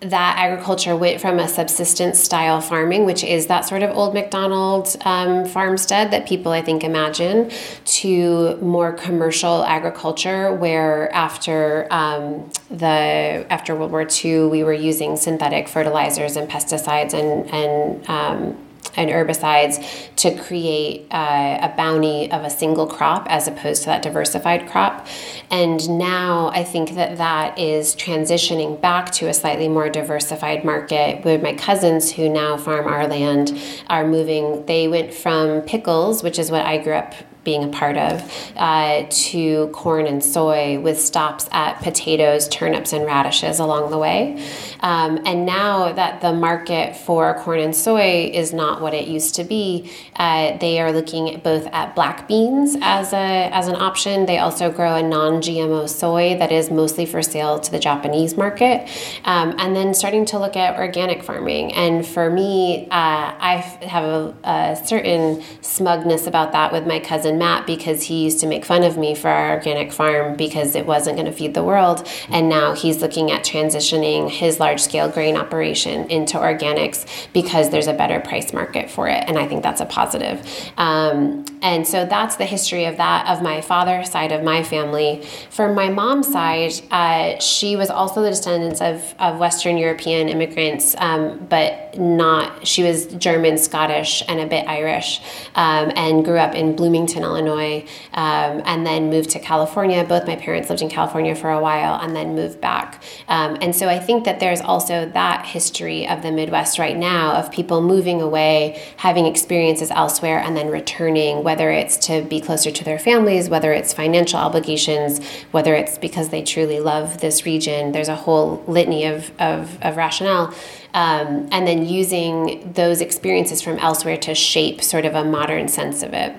[0.00, 4.96] that agriculture went from a subsistence style farming, which is that sort of old McDonald
[5.04, 7.50] um, farmstead that people I think imagine,
[7.84, 15.16] to more commercial agriculture, where after um, the after World War II, we were using
[15.16, 18.56] synthetic fertilizers and pesticides and and um,
[18.98, 19.82] and herbicides
[20.16, 25.06] to create uh, a bounty of a single crop as opposed to that diversified crop.
[25.50, 31.24] And now I think that that is transitioning back to a slightly more diversified market
[31.24, 33.58] where my cousins who now farm our land
[33.88, 34.66] are moving.
[34.66, 38.22] They went from pickles, which is what I grew up being a part of,
[38.56, 44.42] uh, to corn and soy with stops at potatoes, turnips, and radishes along the way.
[44.80, 49.34] Um, and now that the market for corn and soy is not what it used
[49.36, 54.26] to be, uh, they are looking both at black beans as a as an option.
[54.26, 58.88] They also grow a non-GMO soy that is mostly for sale to the Japanese market,
[59.24, 61.72] um, and then starting to look at organic farming.
[61.72, 67.37] And for me, uh, I have a, a certain smugness about that with my cousin
[67.38, 70.86] Matt because he used to make fun of me for our organic farm because it
[70.86, 72.06] wasn't going to feed the world.
[72.28, 77.86] And now he's looking at transitioning his large scale grain operation into organics because there's
[77.86, 79.24] a better price market for it.
[79.26, 80.46] And I think that's a positive.
[80.76, 85.24] Um, and so that's the history of that, of my father's side of my family.
[85.50, 90.94] For my mom's side, uh, she was also the descendants of, of Western European immigrants,
[90.98, 95.20] um, but not, she was German, Scottish, and a bit Irish,
[95.54, 100.04] um, and grew up in Bloomington, Illinois, um, and then moved to California.
[100.04, 103.02] Both my parents lived in California for a while and then moved back.
[103.28, 107.32] Um, and so I think that there's also that history of the Midwest right now
[107.32, 112.70] of people moving away, having experiences elsewhere, and then returning, whether it's to be closer
[112.70, 117.92] to their families, whether it's financial obligations, whether it's because they truly love this region.
[117.92, 120.54] There's a whole litany of, of, of rationale.
[120.94, 126.02] Um, and then using those experiences from elsewhere to shape sort of a modern sense
[126.02, 126.34] of it.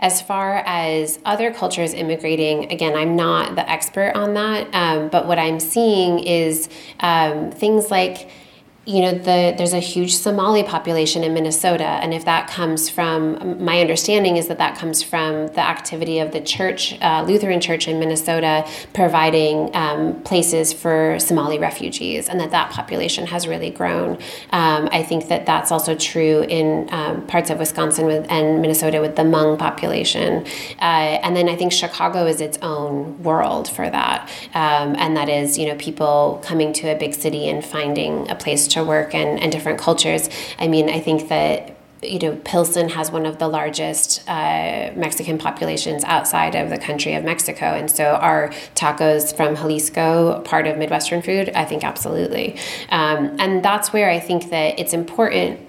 [0.00, 5.28] As far as other cultures immigrating, again, I'm not the expert on that, um, but
[5.28, 8.28] what I'm seeing is um, things like
[8.84, 13.64] you know the there's a huge Somali population in Minnesota and if that comes from
[13.64, 17.86] my understanding is that that comes from the activity of the church uh, Lutheran church
[17.86, 24.14] in Minnesota providing um, places for Somali refugees and that that population has really grown.
[24.50, 29.00] Um, I think that that's also true in um, parts of Wisconsin with, and Minnesota
[29.00, 30.44] with the Hmong population.
[30.80, 34.28] Uh, and then I think Chicago is its own world for that.
[34.54, 38.34] Um, and that is you know people coming to a big city and finding a
[38.34, 40.28] place to work and, and different cultures.
[40.58, 45.38] I mean, I think that you know, Pilsen has one of the largest uh, Mexican
[45.38, 47.66] populations outside of the country of Mexico.
[47.66, 51.50] And so are tacos from Jalisco part of Midwestern food?
[51.54, 52.58] I think absolutely.
[52.88, 55.60] Um, and that's where I think that it's important,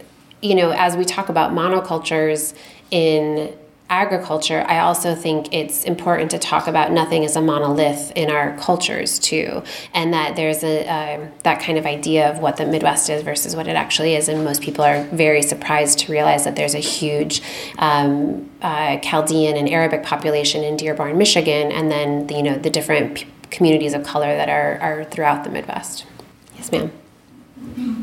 [0.41, 2.55] you know, as we talk about monocultures
[2.89, 3.55] in
[3.89, 8.57] agriculture, I also think it's important to talk about nothing as a monolith in our
[8.57, 13.09] cultures too, and that there's a uh, that kind of idea of what the Midwest
[13.09, 16.55] is versus what it actually is, and most people are very surprised to realize that
[16.55, 17.41] there's a huge
[17.77, 22.69] um, uh, Chaldean and Arabic population in Dearborn, Michigan, and then the, you know the
[22.69, 26.05] different communities of color that are are throughout the Midwest.
[26.55, 26.91] Yes, ma'am.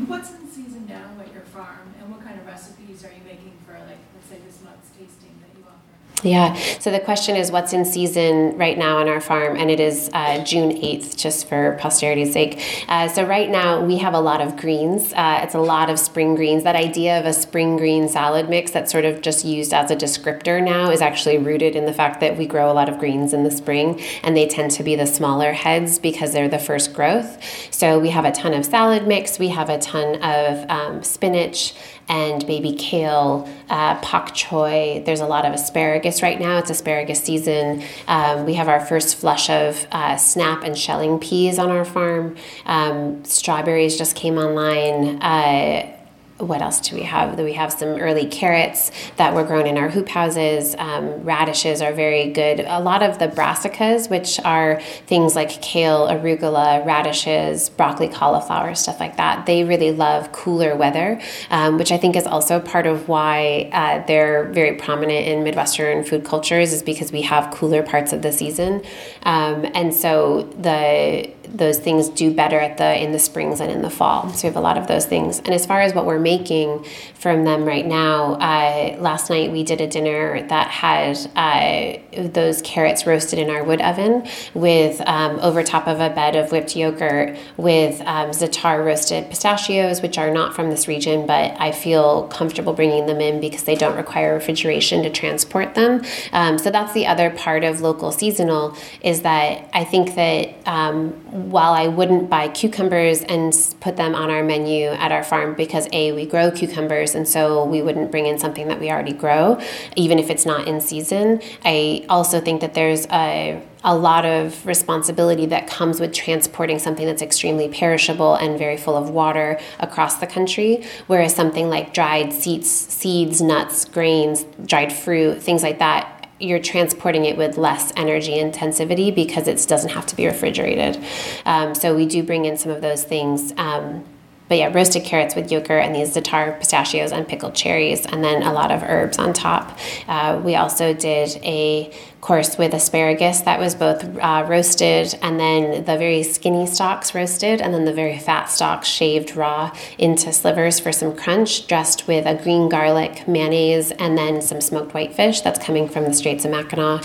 [0.07, 3.53] What's in season now at your farm, and what kind of recipes are you making
[3.65, 5.93] for, like, let's say this month's tasting that you offer?
[6.23, 6.53] Yeah.
[6.79, 10.09] So the question is what's in season right now on our farm, and it is
[10.13, 12.61] uh, June 8th, just for posterity's sake.
[12.87, 15.13] Uh, so right now we have a lot of greens.
[15.13, 16.63] Uh, it's a lot of spring greens.
[16.63, 19.95] That idea of a spring green salad mix that's sort of just used as a
[19.95, 23.33] descriptor now is actually rooted in the fact that we grow a lot of greens
[23.33, 26.93] in the spring, and they tend to be the smaller heads because they're the first
[26.93, 27.41] growth.
[27.73, 29.39] So we have a ton of salad mix.
[29.39, 31.73] We have a ton of um, spinach
[32.11, 35.01] and baby kale, uh, pak choi.
[35.05, 36.57] There's a lot of asparagus right now.
[36.57, 37.83] It's asparagus season.
[38.07, 42.35] Um, we have our first flush of uh, snap and shelling peas on our farm.
[42.65, 45.21] Um, strawberries just came online.
[45.21, 45.97] Uh,
[46.45, 47.37] what else do we have?
[47.39, 50.75] We have some early carrots that were grown in our hoop houses.
[50.77, 52.61] Um, radishes are very good.
[52.61, 58.99] A lot of the brassicas, which are things like kale, arugula, radishes, broccoli, cauliflower, stuff
[58.99, 63.07] like that, they really love cooler weather, um, which I think is also part of
[63.07, 68.13] why uh, they're very prominent in Midwestern food cultures, is because we have cooler parts
[68.13, 68.83] of the season.
[69.23, 73.81] Um, and so the those things do better at the in the springs and in
[73.81, 74.29] the fall.
[74.29, 75.39] So we have a lot of those things.
[75.39, 76.85] And as far as what we're making
[77.15, 82.61] from them right now, uh, last night we did a dinner that had uh, those
[82.61, 86.75] carrots roasted in our wood oven with um, over top of a bed of whipped
[86.75, 88.31] yogurt with um,
[88.63, 93.39] roasted pistachios, which are not from this region, but I feel comfortable bringing them in
[93.39, 96.03] because they don't require refrigeration to transport them.
[96.31, 101.40] Um, so that's the other part of local seasonal is that I think that um,
[101.49, 105.87] while I wouldn't buy cucumbers and put them on our menu at our farm because
[105.93, 109.59] A, we grow cucumbers, and so we wouldn't bring in something that we already grow,
[109.95, 114.63] even if it's not in season, I also think that there's a a lot of
[114.65, 120.17] responsibility that comes with transporting something that's extremely perishable and very full of water across
[120.17, 120.85] the country.
[121.07, 127.25] Whereas something like dried seeds, seeds, nuts, grains, dried fruit, things like that, you're transporting
[127.25, 131.03] it with less energy intensivity because it doesn't have to be refrigerated.
[131.45, 133.53] Um, so we do bring in some of those things.
[133.57, 134.03] Um,
[134.51, 138.43] but yeah, roasted carrots with yogurt and these za'atar pistachios and pickled cherries, and then
[138.43, 139.79] a lot of herbs on top.
[140.09, 141.89] Uh, we also did a
[142.21, 147.59] course with asparagus that was both uh, roasted and then the very skinny stalks roasted,
[147.61, 152.25] and then the very fat stalks shaved raw into slivers for some crunch, dressed with
[152.25, 156.51] a green garlic, mayonnaise, and then some smoked whitefish that's coming from the Straits of
[156.51, 157.03] Mackinac.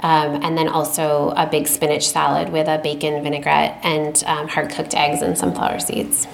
[0.00, 4.70] Um, and then also a big spinach salad with a bacon vinaigrette and um, hard
[4.70, 6.26] cooked eggs and sunflower seeds.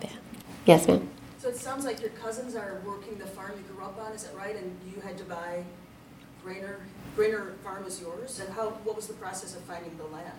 [0.00, 0.10] yeah.
[0.64, 1.08] Yes, ma'am.
[1.38, 4.22] So it sounds like your cousins are working the farm you grew up on, is
[4.24, 4.54] that right?
[4.54, 5.64] And you had to buy
[6.44, 6.76] Granor,
[7.16, 8.40] Granor Farm is yours?
[8.40, 10.32] And how, what was the process of finding the land?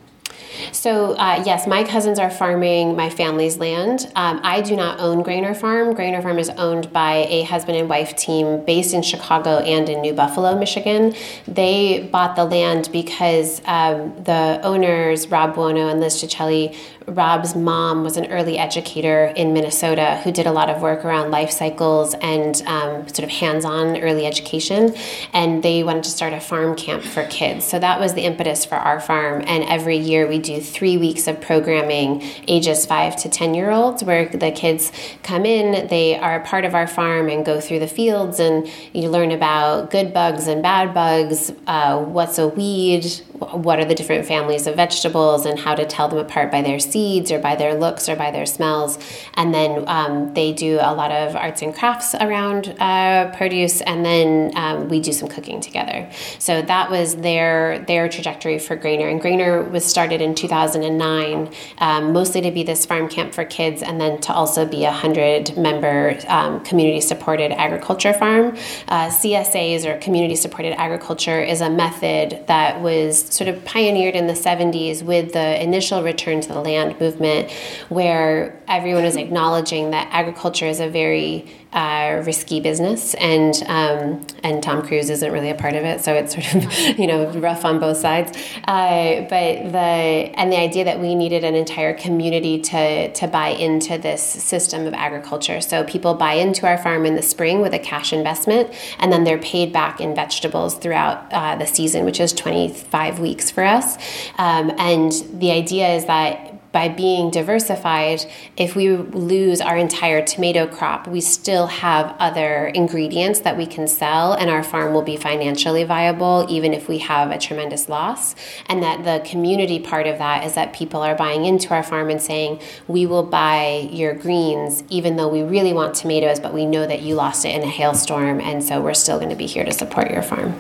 [0.72, 4.12] So, uh, yes, my cousins are farming my family's land.
[4.16, 5.94] Um, I do not own Granor Farm.
[5.94, 10.02] Granor Farm is owned by a husband and wife team based in Chicago and in
[10.02, 11.14] New Buffalo, Michigan.
[11.48, 16.76] They bought the land because um, the owners, Rob Buono and Liz Cicelli,
[17.08, 21.32] Rob's mom was an early educator in Minnesota who did a lot of work around
[21.32, 24.96] life cycles and um, sort of hands on early education.
[25.34, 27.66] And they wanted to start a farm camp for kids.
[27.66, 29.44] So that was the impetus for our farm.
[29.48, 34.04] And every year we do three weeks of programming, ages five to 10 year olds,
[34.04, 34.92] where the kids
[35.24, 39.10] come in, they are part of our farm and go through the fields and you
[39.10, 43.06] learn about good bugs and bad bugs, uh, what's a weed,
[43.40, 46.80] what are the different families of vegetables and how to tell them apart by their
[46.92, 49.00] seeds or by their looks or by their smells.
[49.36, 54.06] And then um, they do a lot of arts and crafts around uh, produce, and
[54.06, 56.10] then um, we do some cooking together.
[56.40, 59.10] So that was their their trajectory for Granor.
[59.12, 63.82] And Granor was started in 2009, um, mostly to be this farm camp for kids,
[63.82, 68.56] and then to also be a hundred member um, community supported agriculture farm.
[68.88, 74.28] Uh, CSAs or community supported agriculture is a method that was sort of pioneered in
[74.28, 77.52] the 70s with the initial return to the land movement,
[77.90, 84.62] where everyone is acknowledging that agriculture is a very uh, risky business, and um, and
[84.62, 87.64] Tom Cruise isn't really a part of it, so it's sort of you know rough
[87.64, 88.38] on both sides.
[88.68, 93.50] Uh, but the and the idea that we needed an entire community to to buy
[93.50, 95.62] into this system of agriculture.
[95.62, 99.24] So people buy into our farm in the spring with a cash investment, and then
[99.24, 103.96] they're paid back in vegetables throughout uh, the season, which is 25 weeks for us.
[104.38, 110.66] Um, and the idea is that by being diversified, if we lose our entire tomato
[110.66, 115.18] crop, we still have other ingredients that we can sell, and our farm will be
[115.18, 118.36] financially viable even if we have a tremendous loss.
[118.68, 122.10] And that the community part of that is that people are buying into our farm
[122.10, 126.66] and saying, We will buy your greens even though we really want tomatoes, but we
[126.66, 129.48] know that you lost it in a hailstorm, and so we're still going to be
[129.48, 130.56] here to support your farm.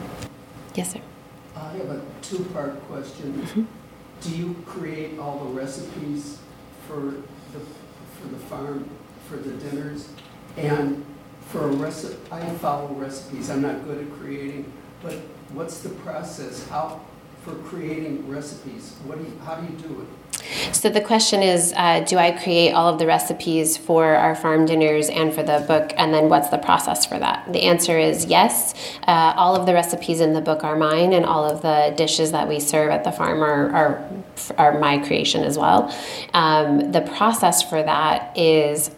[0.76, 1.02] Yes, sir.
[1.56, 3.34] I have a two part question.
[3.34, 3.81] Mm-hmm
[4.22, 6.40] do you create all the recipes
[6.88, 7.60] for the,
[8.20, 8.90] for the farm,
[9.28, 10.10] for the dinners?
[10.58, 11.04] And
[11.48, 15.16] for a recipe, I follow recipes, I'm not good at creating, but
[15.54, 16.68] what's the process?
[16.68, 17.02] How,
[17.44, 20.08] for creating recipes, what do you, how do you do it?
[20.72, 24.66] So the question is, uh, do I create all of the recipes for our farm
[24.66, 27.52] dinners and for the book, and then what's the process for that?
[27.52, 28.74] The answer is yes.
[29.08, 32.32] Uh, all of the recipes in the book are mine, and all of the dishes
[32.32, 34.10] that we serve at the farm are are,
[34.58, 35.94] are my creation as well.
[36.34, 38.92] Um, the process for that is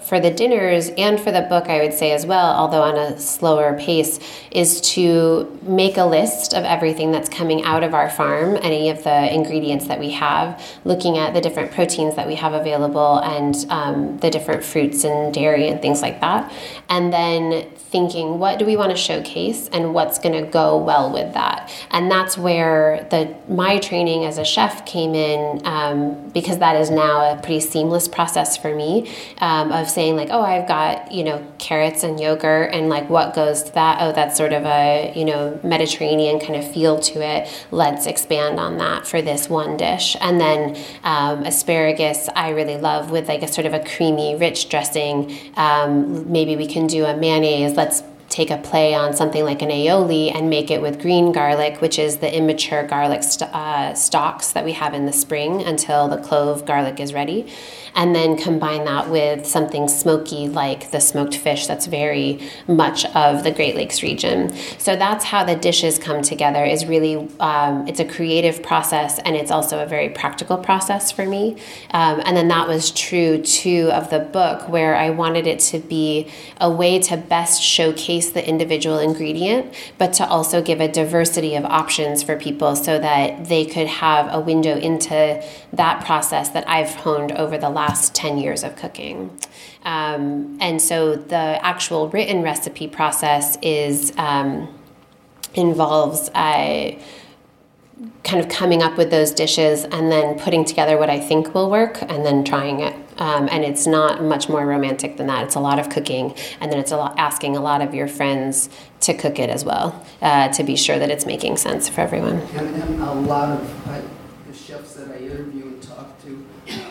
[0.00, 3.18] for the dinners and for the book, I would say as well, although on a
[3.18, 4.18] slower pace,
[4.50, 9.04] is to make a list of everything that's coming out of our farm, any of
[9.04, 13.66] the ingredients that we have, looking at the different proteins that we have available and
[13.68, 16.50] um, the different fruits and dairy and things like that.
[16.88, 21.12] And then thinking, what do we want to showcase and what's going to go well
[21.12, 21.70] with that?
[21.90, 26.88] And that's where the my training as a chef came in um, because that is
[26.90, 29.14] now a pretty seamless process for me.
[29.38, 33.34] Um, of saying like, oh, I've got you know carrots and yogurt, and like what
[33.34, 33.98] goes to that?
[34.00, 37.48] Oh, that's sort of a you know Mediterranean kind of feel to it.
[37.70, 43.10] Let's expand on that for this one dish, and then um, asparagus I really love
[43.10, 45.36] with like a sort of a creamy, rich dressing.
[45.56, 47.76] Um, maybe we can do a mayonnaise.
[47.76, 48.02] Let's
[48.32, 51.98] take a play on something like an aioli and make it with green garlic, which
[51.98, 56.16] is the immature garlic st- uh, stalks that we have in the spring until the
[56.16, 57.46] clove garlic is ready
[57.94, 63.44] and then combine that with something smoky like the smoked fish that's very much of
[63.44, 64.54] the Great Lakes region.
[64.78, 66.64] So that's how the dishes come together.
[66.64, 71.26] Is really um, it's a creative process and it's also a very practical process for
[71.26, 71.56] me.
[71.90, 75.78] Um, and then that was true too of the book where I wanted it to
[75.78, 76.28] be
[76.60, 81.64] a way to best showcase the individual ingredient, but to also give a diversity of
[81.64, 85.42] options for people so that they could have a window into
[85.72, 89.30] that process that I've honed over the last last 10 years of cooking.
[89.84, 94.68] Um, and so the actual written recipe process is um,
[95.54, 96.98] involves uh,
[98.24, 101.70] kind of coming up with those dishes and then putting together what I think will
[101.70, 102.96] work and then trying it.
[103.22, 105.44] Um, and it's not much more romantic than that.
[105.44, 108.08] It's a lot of cooking, and then it's a lot asking a lot of your
[108.08, 108.68] friends
[109.02, 112.40] to cook it as well uh, to be sure that it's making sense for everyone.
[112.40, 114.02] And, and a lot of I,
[114.50, 116.44] the chefs that I interview and talk to,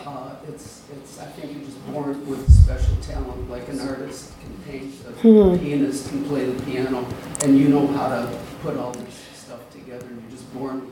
[0.06, 4.56] uh, it's it's I think you're just born with special talent, like an artist can
[4.64, 5.62] paint, a hmm.
[5.62, 7.06] pianist can play the piano,
[7.42, 10.06] and you know how to put all this stuff together.
[10.06, 10.91] And you're just born.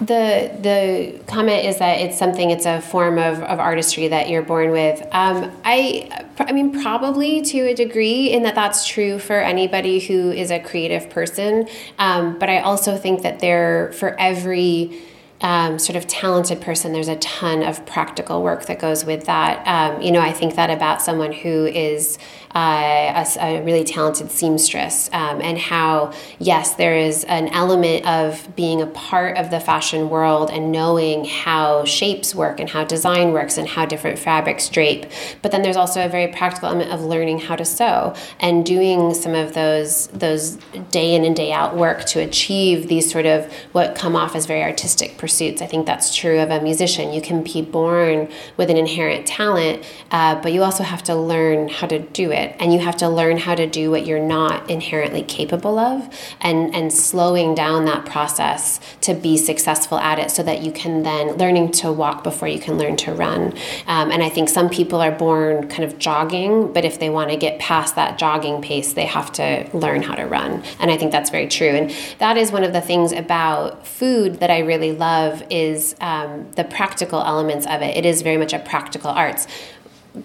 [0.00, 2.50] The the comment is that it's something.
[2.50, 5.00] It's a form of, of artistry that you're born with.
[5.12, 10.30] Um, I I mean probably to a degree in that that's true for anybody who
[10.30, 11.66] is a creative person.
[11.98, 15.02] Um, but I also think that there for every
[15.40, 19.66] um, sort of talented person, there's a ton of practical work that goes with that.
[19.66, 22.18] Um, you know, I think that about someone who is
[22.54, 28.48] uh, a, a, really talented seamstress, um, and how, yes, there is an element of
[28.56, 33.32] being a part of the fashion world and knowing how shapes work and how design
[33.32, 35.04] works and how different fabrics drape.
[35.42, 39.12] But then there's also a very practical element of learning how to sew and doing
[39.12, 40.56] some of those those
[40.90, 44.46] day in and day out work to achieve these sort of what come off as
[44.46, 45.60] very artistic pursuits.
[45.60, 47.12] I think that's true of a musician.
[47.12, 51.68] You can be born with an inherent talent, uh, but you also have to learn
[51.68, 54.70] how to do it and you have to learn how to do what you're not
[54.70, 56.08] inherently capable of
[56.40, 61.02] and and slowing down that process to be successful at it so that you can
[61.02, 63.52] then learning to walk before you can learn to run
[63.86, 67.30] um, and i think some people are born kind of jogging but if they want
[67.30, 70.96] to get past that jogging pace they have to learn how to run and i
[70.96, 74.58] think that's very true and that is one of the things about food that i
[74.60, 75.15] really love
[75.50, 79.46] is um, the practical elements of it it is very much a practical arts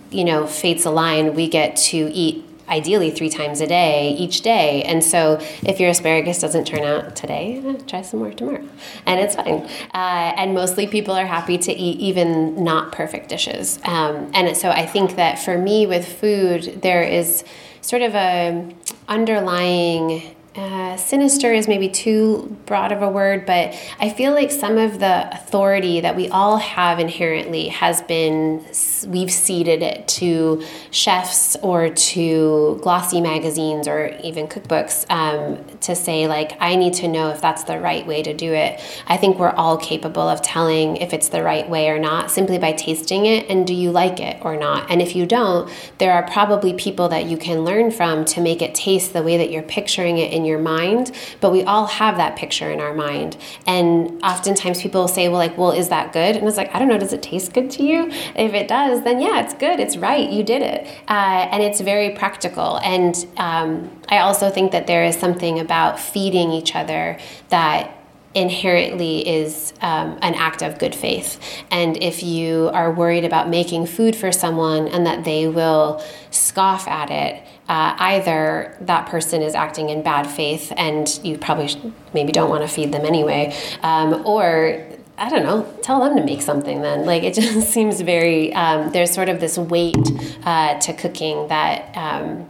[0.10, 4.82] you know, fates align, we get to eat ideally three times a day each day.
[4.84, 8.66] And so if your asparagus doesn't turn out today, try some more tomorrow.
[9.06, 9.68] And it's fine.
[9.94, 13.78] Uh, and mostly people are happy to eat even not perfect dishes.
[13.84, 17.44] Um, and so I think that for me with food, there is
[17.82, 18.74] sort of a
[19.10, 24.78] underlying uh, sinister is maybe too broad of a word, but I feel like some
[24.78, 28.66] of the authority that we all have inherently has been,
[29.08, 36.28] we've ceded it to chefs or to glossy magazines or even cookbooks um, to say,
[36.28, 38.82] like, I need to know if that's the right way to do it.
[39.08, 42.58] I think we're all capable of telling if it's the right way or not simply
[42.58, 44.92] by tasting it and do you like it or not.
[44.92, 48.62] And if you don't, there are probably people that you can learn from to make
[48.62, 52.18] it taste the way that you're picturing it in your mind, but we all have
[52.18, 53.38] that picture in our mind.
[53.68, 56.36] And oftentimes people say, well, like, well, is that good?
[56.36, 58.10] And it's like, I don't know, does it taste good to you?
[58.36, 60.88] If it does, then yeah, it's good, it's right, you did it.
[61.08, 62.78] Uh, and it's very practical.
[62.80, 67.18] And um, I also think that there is something about feeding each other
[67.50, 67.98] that
[68.34, 71.38] inherently is um, an act of good faith.
[71.70, 76.88] And if you are worried about making food for someone and that they will scoff
[76.88, 81.70] at it, uh, either that person is acting in bad faith and you probably
[82.14, 84.86] maybe don't want to feed them anyway, um, or
[85.18, 87.06] I don't know, tell them to make something then.
[87.12, 89.96] Like it just seems very, um, there's sort of this weight
[90.44, 92.46] uh, to cooking that um,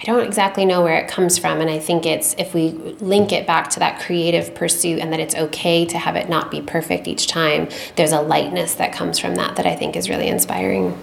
[0.00, 1.60] I don't exactly know where it comes from.
[1.60, 5.20] And I think it's if we link it back to that creative pursuit and that
[5.20, 9.20] it's okay to have it not be perfect each time, there's a lightness that comes
[9.20, 10.98] from that that I think is really inspiring.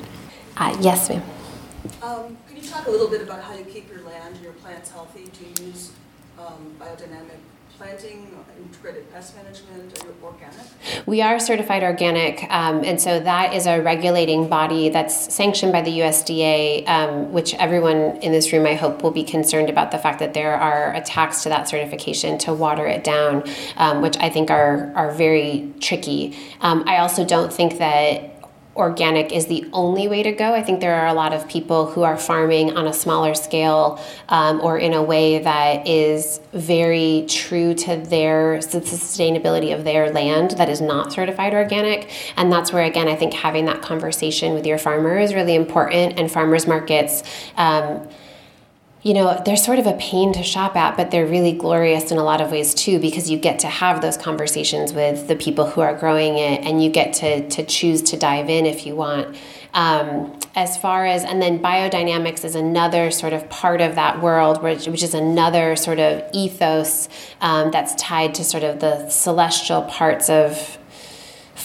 [0.57, 1.23] Uh, yes, ma'am.
[2.03, 2.37] Um,
[2.71, 5.29] talk a little bit about how you keep your land and your plants healthy?
[5.37, 5.91] Do you use
[6.39, 7.37] um, biodynamic
[7.77, 8.29] planting,
[8.63, 10.65] integrated pest management, or organic?
[11.05, 15.81] We are certified organic, um, and so that is a regulating body that's sanctioned by
[15.81, 19.97] the USDA, um, which everyone in this room, I hope, will be concerned about the
[19.97, 23.43] fact that there are attacks to that certification to water it down,
[23.77, 26.37] um, which I think are, are very tricky.
[26.61, 28.31] Um, I also don't think that
[28.75, 30.53] organic is the only way to go.
[30.53, 33.99] I think there are a lot of people who are farming on a smaller scale
[34.29, 40.51] um, or in a way that is very true to their sustainability of their land
[40.51, 42.09] that is not certified organic.
[42.37, 46.17] And that's where, again, I think having that conversation with your farmer is really important.
[46.17, 47.23] And farmers markets.
[47.57, 48.07] Um,
[49.03, 52.17] you know, they're sort of a pain to shop at, but they're really glorious in
[52.17, 55.65] a lot of ways too, because you get to have those conversations with the people
[55.67, 58.95] who are growing it and you get to, to choose to dive in if you
[58.95, 59.35] want.
[59.73, 64.61] Um, as far as, and then biodynamics is another sort of part of that world,
[64.61, 67.07] which, which is another sort of ethos
[67.39, 70.77] um, that's tied to sort of the celestial parts of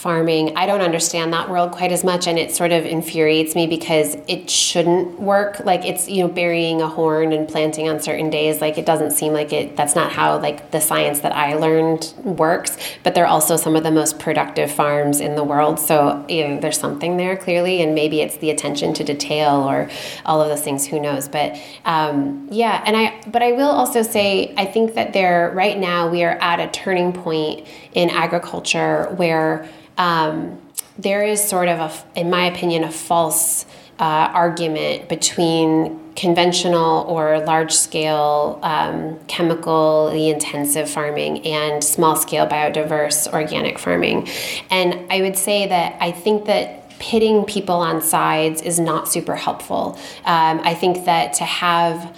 [0.07, 0.57] farming.
[0.57, 4.17] I don't understand that world quite as much, and it sort of infuriates me because
[4.29, 5.59] it shouldn't work.
[5.65, 8.61] Like it's you know burying a horn and planting on certain days.
[8.61, 9.77] Like it doesn't seem like it.
[9.77, 12.77] That's not how like the science that I learned works.
[13.03, 15.81] But they're also some of the most productive farms in the world.
[15.81, 19.91] So you know there's something there clearly, and maybe it's the attention to detail or
[20.25, 20.87] all of those things.
[20.87, 21.27] Who knows?
[21.27, 25.77] But um, yeah, and I but I will also say I think that there right
[25.77, 29.69] now we are at a turning point in agriculture where
[29.99, 30.61] um,
[30.99, 33.65] there is sort of a, in my opinion, a false
[33.99, 43.33] uh, argument between conventional or large scale um, chemically intensive farming and small scale biodiverse
[43.33, 44.29] organic farming.
[44.71, 49.37] And I would say that I think that pitting people on sides is not super
[49.37, 49.99] helpful.
[50.25, 52.17] Um, I think that to have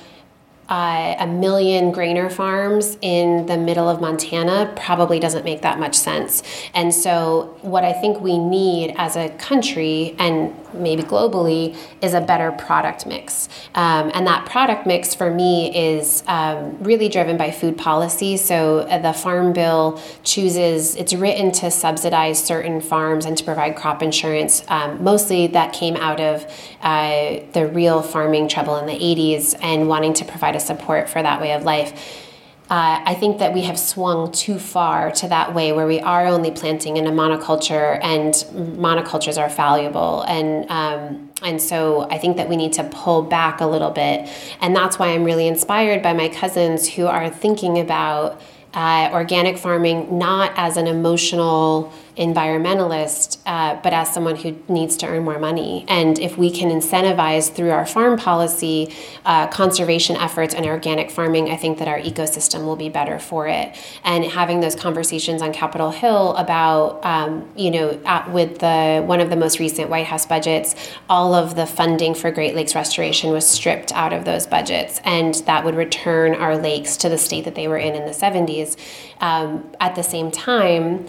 [0.69, 5.95] uh, a million Granor farms in the middle of Montana probably doesn't make that much
[5.95, 6.43] sense.
[6.75, 12.21] And so, what I think we need as a country and maybe globally is a
[12.21, 13.49] better product mix.
[13.75, 18.37] Um, and that product mix for me is um, really driven by food policy.
[18.37, 23.77] So, uh, the Farm Bill chooses, it's written to subsidize certain farms and to provide
[23.77, 24.65] crop insurance.
[24.69, 26.47] Um, mostly that came out of
[26.83, 31.23] uh, the real farming trouble in the 80s and wanting to provide a support for
[31.23, 32.25] that way of life.
[32.71, 36.27] Uh, I think that we have swung too far to that way where we are
[36.27, 38.35] only planting in a monoculture and
[38.79, 40.21] monocultures are valuable.
[40.29, 44.29] And, um, and so I think that we need to pull back a little bit.
[44.61, 48.39] And that's why I'm really inspired by my cousins who are thinking about
[48.75, 55.07] uh, organic farming not as an emotional environmentalist, uh, but as someone who needs to
[55.07, 55.85] earn more money.
[55.89, 58.93] And if we can incentivize through our farm policy
[59.25, 63.47] uh, conservation efforts and organic farming, I think that our ecosystem will be better for
[63.47, 63.77] it.
[64.03, 69.21] And having those conversations on Capitol Hill about, um, you know, at, with the one
[69.21, 70.75] of the most recent White House budgets,
[71.09, 75.37] all of the funding for Great Lakes restoration was stripped out of those budgets, and
[75.47, 78.77] that would return our lakes to the state that they were in in the 70s.
[79.21, 81.07] Um, at the same time,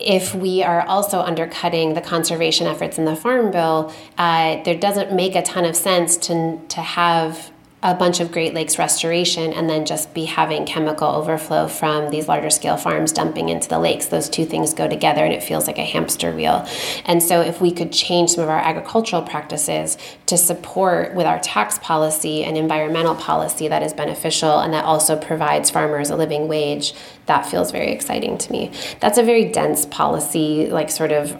[0.00, 5.12] if we are also undercutting the conservation efforts in the Farm Bill, uh, there doesn't
[5.12, 7.50] make a ton of sense to, to have
[7.82, 12.28] a bunch of Great Lakes restoration and then just be having chemical overflow from these
[12.28, 14.06] larger scale farms dumping into the lakes.
[14.06, 16.66] Those two things go together and it feels like a hamster wheel.
[17.06, 21.38] And so, if we could change some of our agricultural practices to support with our
[21.38, 26.48] tax policy and environmental policy that is beneficial and that also provides farmers a living
[26.48, 26.92] wage,
[27.26, 28.72] that feels very exciting to me.
[29.00, 31.38] That's a very dense policy, like sort of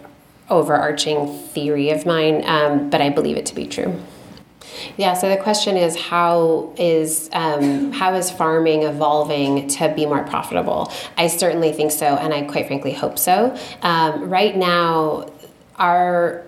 [0.48, 4.00] overarching theory of mine, um, but I believe it to be true.
[4.96, 5.14] Yeah.
[5.14, 10.92] So the question is, how is um, how is farming evolving to be more profitable?
[11.16, 13.56] I certainly think so, and I quite frankly hope so.
[13.82, 15.30] Um, right now,
[15.76, 16.44] our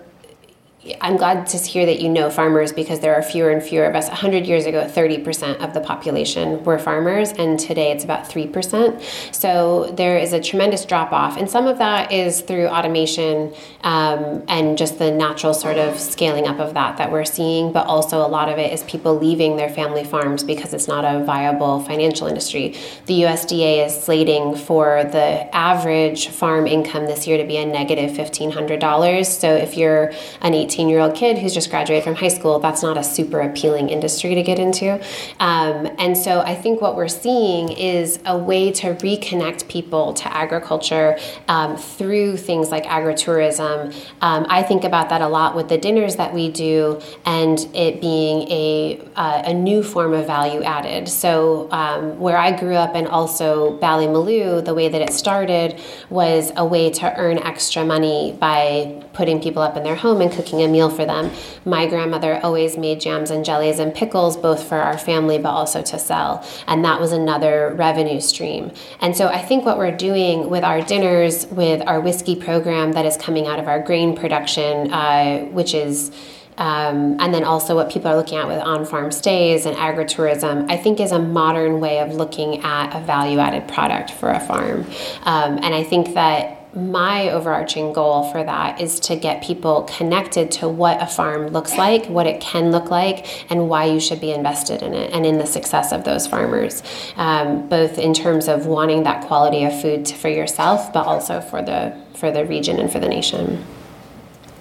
[0.99, 3.95] I'm glad to hear that you know farmers because there are fewer and fewer of
[3.95, 4.09] us.
[4.09, 9.33] 100 years ago, 30% of the population were farmers, and today it's about 3%.
[9.33, 11.37] So there is a tremendous drop off.
[11.37, 13.53] And some of that is through automation
[13.85, 17.87] um, and just the natural sort of scaling up of that that we're seeing, but
[17.87, 21.23] also a lot of it is people leaving their family farms because it's not a
[21.23, 22.75] viable financial industry.
[23.05, 28.11] The USDA is slating for the average farm income this year to be a negative
[28.11, 29.25] $1,500.
[29.25, 30.11] So if you're
[30.41, 33.03] an 18 18 year old kid who's just graduated from high school, that's not a
[33.03, 34.95] super appealing industry to get into.
[35.39, 40.35] Um, and so I think what we're seeing is a way to reconnect people to
[40.35, 43.93] agriculture um, through things like agritourism.
[44.21, 48.01] Um, I think about that a lot with the dinners that we do and it
[48.01, 51.07] being a, uh, a new form of value added.
[51.07, 56.51] So, um, where I grew up and also Ballymaloe, the way that it started was
[56.55, 60.62] a way to earn extra money by putting people up in their home and cooking
[60.63, 61.31] a meal for them.
[61.65, 65.81] My grandmother always made jams and jellies and pickles, both for our family but also
[65.81, 66.45] to sell.
[66.67, 68.71] And that was another revenue stream.
[69.01, 73.05] And so I think what we're doing with our dinners, with our whiskey program that
[73.05, 76.11] is coming out of our grain production, uh, which is
[76.57, 80.77] um, and then also what people are looking at with on-farm stays and agritourism, I
[80.77, 84.85] think is a modern way of looking at a value-added product for a farm.
[85.23, 90.51] Um, and I think that my overarching goal for that is to get people connected
[90.51, 94.19] to what a farm looks like, what it can look like, and why you should
[94.19, 96.81] be invested in it and in the success of those farmers,
[97.15, 101.61] um, both in terms of wanting that quality of food for yourself, but also for
[101.61, 103.63] the for the region and for the nation.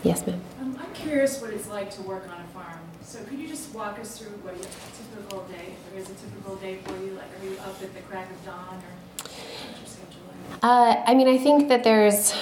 [0.02, 0.40] Yes, ma'am.
[0.60, 2.80] Um, I'm curious what it's like to work on a farm.
[3.02, 6.78] So could you just walk us through what a typical day, is a typical day
[6.84, 7.12] for you?
[7.12, 9.01] Like, are you up at the crack of dawn, or
[10.62, 12.34] uh, I mean, I think that there's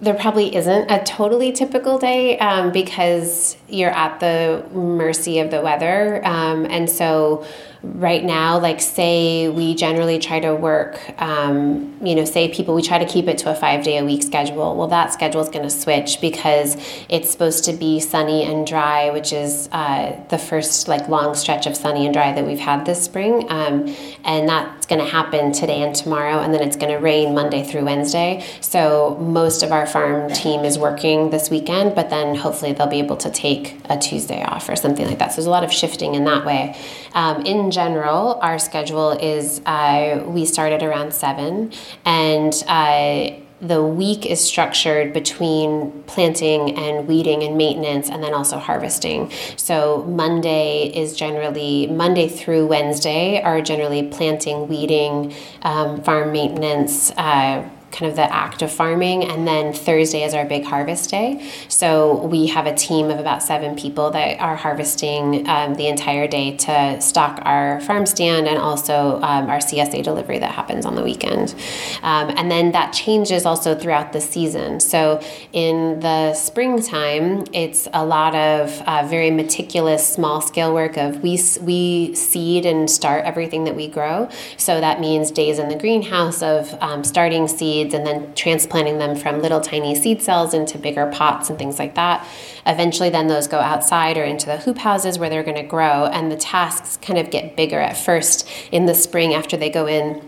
[0.00, 5.60] there probably isn't a totally typical day um, because you're at the mercy of the
[5.60, 7.46] weather, um, and so
[7.82, 12.82] right now like say we generally try to work um, you know say people we
[12.82, 14.76] try to keep it to a five day a week schedule.
[14.76, 16.76] Well that schedule is going to switch because
[17.08, 21.66] it's supposed to be sunny and dry which is uh, the first like long stretch
[21.66, 23.50] of sunny and dry that we've had this spring.
[23.50, 27.34] Um, and that's going to happen today and tomorrow and then it's going to rain
[27.34, 28.44] monday through wednesday.
[28.60, 32.98] So most of our farm team is working this weekend but then hopefully they'll be
[32.98, 35.72] able to take a tuesday off or something like that so there's a lot of
[35.72, 36.76] shifting in that way
[37.14, 41.72] um, in general, our schedule is uh, we start at around seven,
[42.04, 48.58] and uh, the week is structured between planting and weeding and maintenance and then also
[48.58, 49.30] harvesting.
[49.56, 57.10] So Monday is generally Monday through Wednesday are generally planting, weeding, um, farm maintenance.
[57.18, 59.24] Uh, kind of the act of farming.
[59.24, 61.50] And then thursday is our big harvest day.
[61.68, 66.28] So we have a team of about seven people that are harvesting um, the entire
[66.28, 70.94] day to stock our farm stand and also um, our csa delivery that happens on
[70.94, 71.54] the weekend.
[72.02, 74.80] Um, and then that changes also throughout the season.
[74.80, 75.20] So
[75.52, 81.40] in the springtime it's a lot of uh, very meticulous small scale work of we,
[81.60, 84.28] we seed and start everything that we grow.
[84.56, 88.98] So that means days in the greenhouse of um, starting seed seeds and then transplanting
[88.98, 92.26] them from little tiny seed cells into bigger pots and things like that.
[92.66, 96.06] Eventually, then those go outside or into the hoop houses where they're going to grow,
[96.06, 99.86] and the tasks kind of get bigger at first in the spring after they go
[99.86, 100.22] in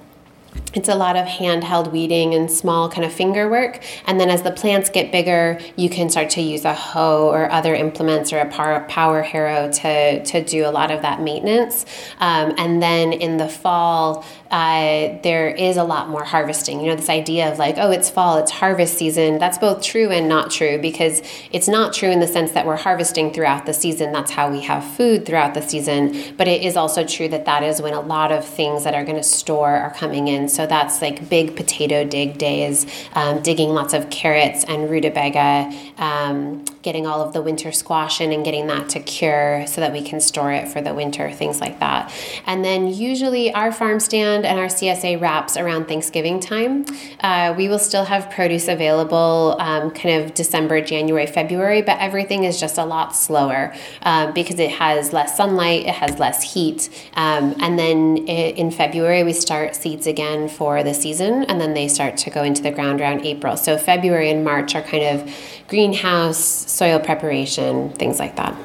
[0.75, 3.83] it's a lot of handheld weeding and small kind of finger work.
[4.07, 7.51] And then as the plants get bigger, you can start to use a hoe or
[7.51, 11.87] other implements or a power harrow to, to do a lot of that maintenance.
[12.21, 16.79] Um, and then in the fall, uh, there is a lot more harvesting.
[16.81, 19.39] You know, this idea of like, oh, it's fall, it's harvest season.
[19.39, 22.77] That's both true and not true because it's not true in the sense that we're
[22.77, 24.13] harvesting throughout the season.
[24.13, 26.35] That's how we have food throughout the season.
[26.37, 29.05] But it is also true that that is when a lot of things that are
[29.05, 30.51] going to store are coming in.
[30.51, 32.85] So that's like big potato dig days,
[33.15, 38.33] um, digging lots of carrots and rutabaga, um, getting all of the winter squash in
[38.33, 41.61] and getting that to cure so that we can store it for the winter, things
[41.61, 42.13] like that.
[42.45, 46.85] And then usually our farm stand and our CSA wraps around Thanksgiving time.
[47.21, 52.45] Uh, we will still have produce available um, kind of December, January, February, but everything
[52.45, 56.89] is just a lot slower um, because it has less sunlight, it has less heat.
[57.15, 61.87] Um, and then in February, we start seeds again for the season, and then they
[61.87, 63.57] start to go into the ground around April.
[63.57, 65.35] So February and March are kind of
[65.69, 68.57] greenhouse, soil preparation, things like that.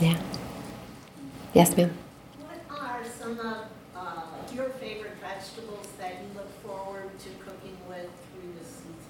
[0.00, 0.18] Yeah.
[1.54, 1.90] Yes, ma'am.
[2.38, 8.08] What are some of uh, your favorite vegetables that you look forward to cooking with
[8.32, 9.00] through the seasons?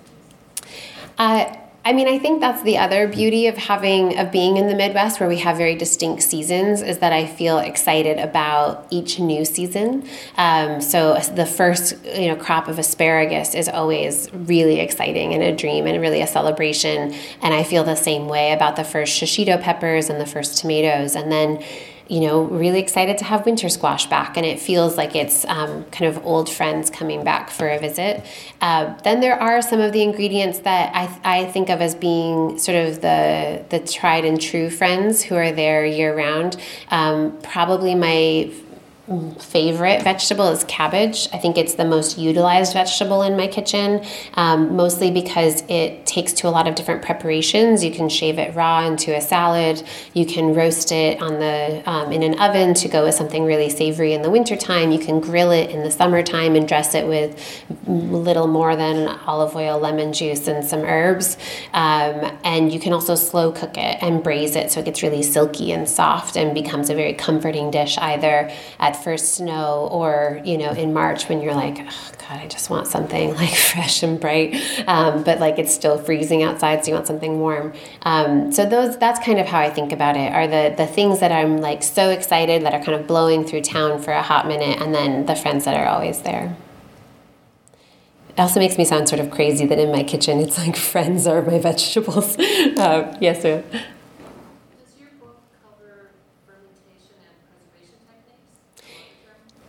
[1.19, 1.57] Uh,
[1.87, 5.21] I mean, I think that's the other beauty of having of being in the Midwest,
[5.21, 10.05] where we have very distinct seasons, is that I feel excited about each new season.
[10.37, 15.55] Um, so the first, you know, crop of asparagus is always really exciting and a
[15.55, 17.15] dream and really a celebration.
[17.41, 21.15] And I feel the same way about the first shishito peppers and the first tomatoes,
[21.15, 21.63] and then
[22.09, 25.85] you know, really excited to have winter squash back, and it feels like it's um,
[25.87, 28.25] kind of old friends coming back for a visit.
[28.61, 32.59] Uh, then there are some of the ingredients that I, I think of as being
[32.59, 36.57] sort of the the tried and true friends who are there year round.
[36.91, 38.53] Um, probably my
[39.39, 41.29] favorite vegetable is cabbage.
[41.33, 44.05] I think it's the most utilized vegetable in my kitchen,
[44.35, 47.85] um, mostly because it takes to a lot of different preparations.
[47.85, 49.81] You can shave it raw into a salad.
[50.13, 53.71] You can roast it on the um, in an oven to go with something really
[53.71, 54.91] savory in the wintertime.
[54.91, 59.55] You can grill it in the summertime and dress it with little more than olive
[59.55, 61.37] oil, lemon juice, and some herbs.
[61.73, 65.23] Um, and you can also slow cook it and braise it so it gets really
[65.23, 68.51] silky and soft and becomes a very comforting dish either
[68.81, 72.71] at first snow or you know in march when you're like oh god i just
[72.71, 74.55] want something like fresh and bright
[74.87, 77.73] um, but like it's still freezing outside so you want something warm
[78.03, 81.21] um, so those that's kind of how i think about it are the the things
[81.21, 84.47] that i'm like so excited that are kind of blowing through town for a hot
[84.47, 86.57] minute and then the friends that are always there
[88.37, 91.27] it also makes me sound sort of crazy that in my kitchen it's like friends
[91.27, 92.37] are my vegetables.
[92.77, 93.65] Uh, yes, sir.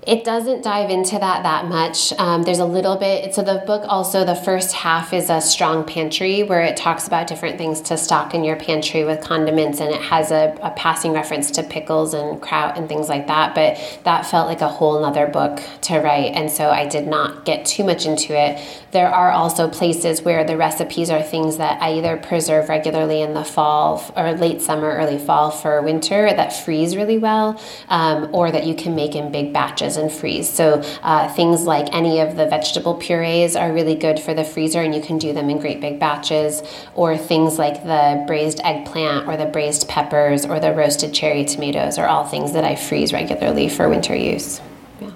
[0.08, 2.14] It doesn't dive into that that much.
[2.18, 3.36] Um, there's a little bit.
[3.36, 7.28] So the book also the first half is a strong pantry where it talks about
[7.28, 11.12] different things to stock in your pantry with condiments, and it has a, a passing
[11.12, 13.54] reference to pickles and kraut and things like that.
[13.54, 17.44] But that felt like a whole nother book to write, and so I did not
[17.44, 18.66] get too much into it.
[18.92, 23.34] There are also places where the recipes are things that I either preserve regularly in
[23.34, 28.50] the fall or late summer, early fall for winter that freeze really well, um, or
[28.52, 30.50] that you can make in big batches and freeze.
[30.50, 34.82] So uh, things like any of the vegetable purees are really good for the freezer,
[34.82, 36.62] and you can do them in great big batches.
[36.96, 41.98] Or things like the braised eggplant, or the braised peppers, or the roasted cherry tomatoes
[41.98, 44.62] are all things that I freeze regularly for winter use.
[45.02, 45.12] Yeah.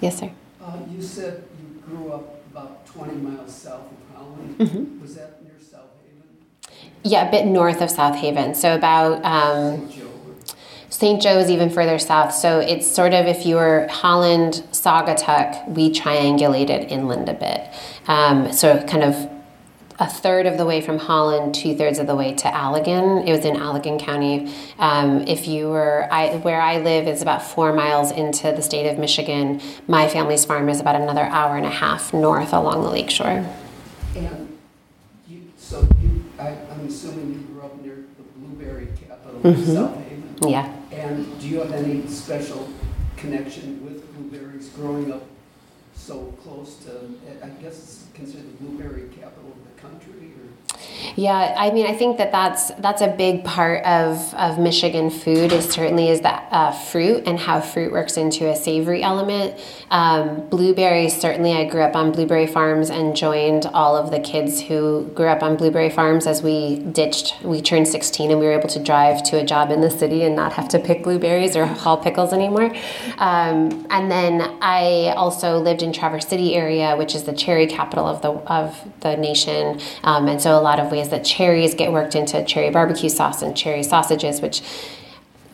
[0.00, 0.30] Yes, sir.
[0.62, 4.58] Uh, you said you grew up about 20 miles south of Holland.
[4.58, 5.00] Mhm.
[5.02, 6.80] Was that near South Haven?
[7.02, 8.54] Yeah, a bit north of South Haven.
[8.54, 9.88] So about um,
[10.90, 11.22] St.
[11.22, 11.38] Joe?
[11.38, 12.34] Is even further south.
[12.34, 17.68] So it's sort of if you were Holland, Saugatuck, we triangulated inland a bit.
[18.08, 19.30] Um, so kind of
[20.00, 23.26] a third of the way from Holland, two thirds of the way to Allegan.
[23.28, 24.50] It was in Allegan County.
[24.78, 28.90] Um, if you were, I, where I live is about four miles into the state
[28.90, 29.60] of Michigan.
[29.86, 33.46] My family's farm is about another hour and a half north along the lakeshore.
[34.16, 34.58] And
[35.28, 39.74] you, so you, I, I'm assuming you grew up near the blueberry capital of Mhm.
[39.74, 40.48] South Haven.
[40.48, 40.76] Yeah.
[41.00, 42.68] And do you have any special
[43.16, 45.24] connection with blueberries growing up
[45.94, 47.08] so close to,
[47.42, 50.78] I guess it's considered the blueberry capital of the country or?
[51.16, 55.52] Yeah, I mean, I think that that's that's a big part of, of Michigan food.
[55.52, 59.58] Is certainly is that uh, fruit and how fruit works into a savory element.
[59.90, 64.60] Um, blueberries, certainly, I grew up on blueberry farms and joined all of the kids
[64.60, 67.42] who grew up on blueberry farms as we ditched.
[67.42, 70.22] We turned sixteen and we were able to drive to a job in the city
[70.22, 72.74] and not have to pick blueberries or haul pickles anymore.
[73.18, 78.06] Um, and then I also lived in Traverse City area, which is the cherry capital
[78.06, 81.92] of the of the nation, um, and so a lot of ways that cherries get
[81.92, 84.62] worked into cherry barbecue sauce and cherry sausages, which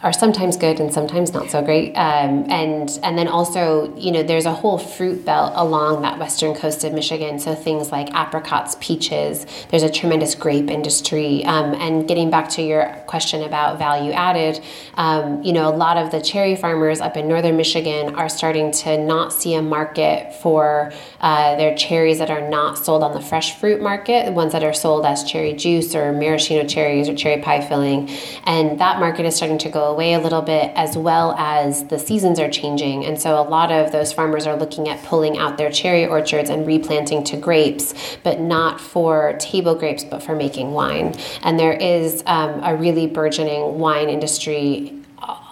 [0.06, 1.92] are sometimes good and sometimes not so great.
[1.94, 6.54] Um, and and then also, you know, there's a whole fruit belt along that western
[6.54, 7.40] coast of Michigan.
[7.40, 9.46] So things like apricots, peaches.
[9.70, 11.44] There's a tremendous grape industry.
[11.44, 14.62] Um, and getting back to your question about value added,
[14.94, 18.70] um, you know, a lot of the cherry farmers up in northern Michigan are starting
[18.82, 23.20] to not see a market for uh, their cherries that are not sold on the
[23.20, 27.14] fresh fruit market, the ones that are sold as cherry juice or maraschino cherries or
[27.16, 28.08] cherry pie filling.
[28.44, 31.98] And that market is starting to go away a little bit as well as the
[31.98, 33.06] seasons are changing.
[33.06, 36.50] And so a lot of those farmers are looking at pulling out their cherry orchards
[36.50, 41.14] and replanting to grapes, but not for table grapes, but for making wine.
[41.42, 44.92] And there is um, a really burgeoning wine industry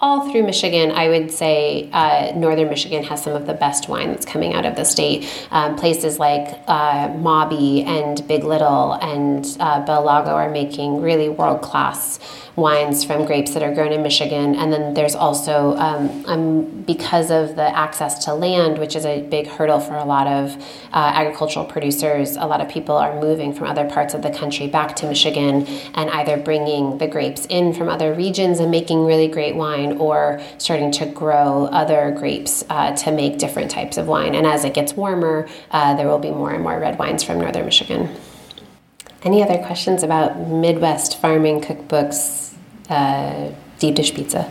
[0.01, 4.11] all through Michigan, I would say uh, northern Michigan has some of the best wine
[4.11, 5.27] that's coming out of the state.
[5.51, 11.29] Um, places like uh, Mawby and Big Little and uh, Bel Lago are making really
[11.29, 12.19] world class
[12.55, 14.55] wines from grapes that are grown in Michigan.
[14.55, 19.21] And then there's also, um, um, because of the access to land, which is a
[19.21, 20.55] big hurdle for a lot of
[20.93, 24.67] uh, agricultural producers, a lot of people are moving from other parts of the country
[24.67, 29.27] back to Michigan and either bringing the grapes in from other regions and making really
[29.27, 34.33] great wine or starting to grow other grapes uh, to make different types of wine.
[34.33, 37.39] And as it gets warmer, uh, there will be more and more red wines from
[37.39, 38.09] northern Michigan.
[39.25, 42.53] Any other questions about Midwest farming cookbooks,
[42.91, 43.49] uh,
[43.79, 44.47] deep dish pizza?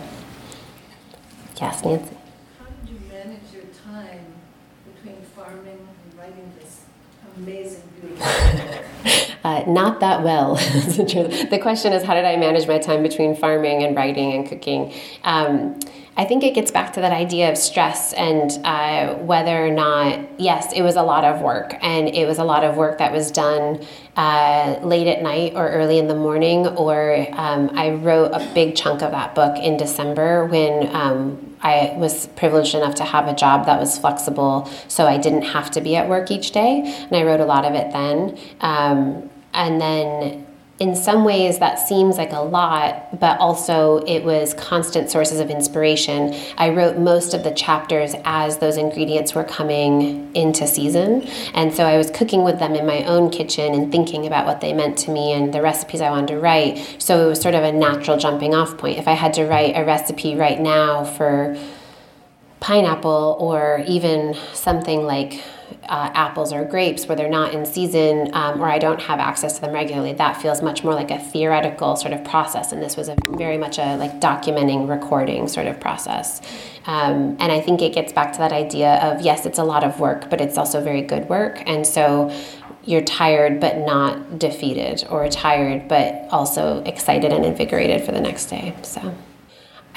[1.61, 2.16] Yes, Nancy.
[2.59, 4.25] How did you manage your time
[4.93, 6.87] between farming and writing this
[7.37, 8.81] amazing, beautiful book?
[9.45, 10.55] Uh, not that well.
[10.55, 14.95] the question is, how did I manage my time between farming and writing and cooking?
[15.22, 15.79] Um,
[16.17, 20.41] I think it gets back to that idea of stress and uh, whether or not,
[20.41, 23.12] yes, it was a lot of work, and it was a lot of work that
[23.12, 23.85] was done
[24.17, 26.69] uh, late at night or early in the morning.
[26.69, 31.95] Or um, I wrote a big chunk of that book in December when um, I
[31.97, 35.81] was privileged enough to have a job that was flexible, so I didn't have to
[35.81, 38.39] be at work each day, and I wrote a lot of it then.
[38.61, 40.47] Um, and then
[40.81, 45.49] in some ways that seems like a lot, but also it was constant sources of
[45.49, 46.35] inspiration.
[46.59, 51.22] I wrote most of the chapters as those ingredients were coming into season.
[51.55, 54.61] And so I was cooking with them in my own kitchen and thinking about what
[54.61, 56.97] they meant to me and the recipes I wanted to write.
[56.99, 58.99] So it was sort of a natural jumping off point.
[58.99, 61.57] If I had to write a recipe right now for
[62.59, 65.41] pineapple or even something like
[65.89, 69.57] uh, apples or grapes where they're not in season um, or I don't have access
[69.57, 72.73] to them regularly, that feels much more like a theoretical sort of process.
[72.73, 76.41] And this was a very much a like documenting, recording sort of process.
[76.87, 79.85] Um, and I think it gets back to that idea of yes, it's a lot
[79.85, 81.62] of work, but it's also very good work.
[81.67, 82.31] And so
[82.85, 88.47] you're tired but not defeated, or tired but also excited and invigorated for the next
[88.47, 88.75] day.
[88.83, 89.15] So.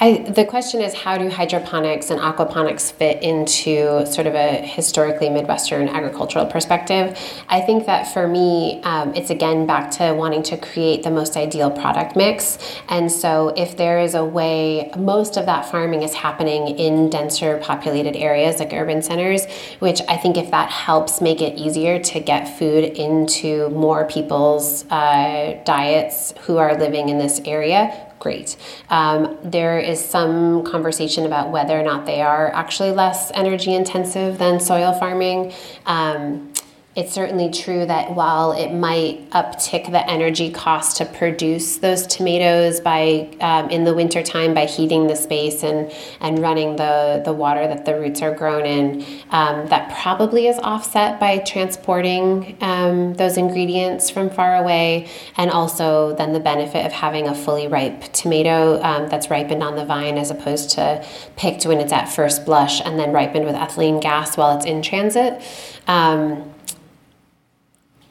[0.00, 5.28] I, the question is how do hydroponics and aquaponics fit into sort of a historically
[5.28, 7.18] Midwestern agricultural perspective?
[7.48, 11.36] I think that for me, um, it's again back to wanting to create the most
[11.36, 12.58] ideal product mix.
[12.88, 17.58] And so, if there is a way, most of that farming is happening in denser
[17.58, 19.46] populated areas like urban centers,
[19.80, 24.84] which I think if that helps make it easier to get food into more people's
[24.92, 28.56] uh, diets who are living in this area, great.
[28.90, 34.38] Um, there is some conversation about whether or not they are actually less energy intensive
[34.38, 35.52] than soil farming.
[35.86, 36.52] Um,
[36.98, 42.80] it's certainly true that while it might uptick the energy cost to produce those tomatoes
[42.80, 47.68] by um, in the wintertime by heating the space and, and running the, the water
[47.68, 53.36] that the roots are grown in, um, that probably is offset by transporting um, those
[53.36, 58.82] ingredients from far away, and also then the benefit of having a fully ripe tomato
[58.82, 62.80] um, that's ripened on the vine as opposed to picked when it's at first blush
[62.80, 65.40] and then ripened with ethylene gas while it's in transit.
[65.86, 66.52] Um,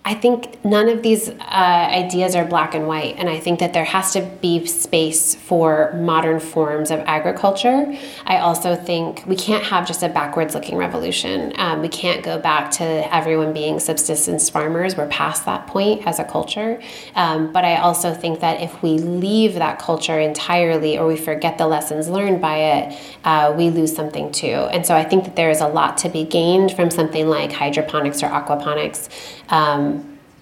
[0.07, 3.73] I think none of these uh, ideas are black and white, and I think that
[3.73, 7.93] there has to be space for modern forms of agriculture.
[8.25, 11.51] I also think we can't have just a backwards looking revolution.
[11.57, 14.95] Um, we can't go back to everyone being subsistence farmers.
[14.95, 16.81] We're past that point as a culture.
[17.15, 21.57] Um, but I also think that if we leave that culture entirely or we forget
[21.57, 24.55] the lessons learned by it, uh, we lose something too.
[24.71, 27.51] And so I think that there is a lot to be gained from something like
[27.51, 29.09] hydroponics or aquaponics.
[29.49, 29.96] Um,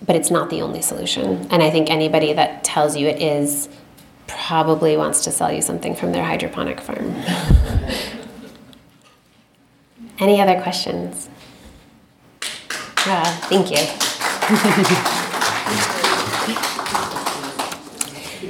[0.05, 1.47] but it's not the only solution.
[1.51, 3.69] And I think anybody that tells you it is
[4.27, 7.13] probably wants to sell you something from their hydroponic farm.
[10.19, 11.29] Any other questions?
[13.07, 13.77] Uh, thank you.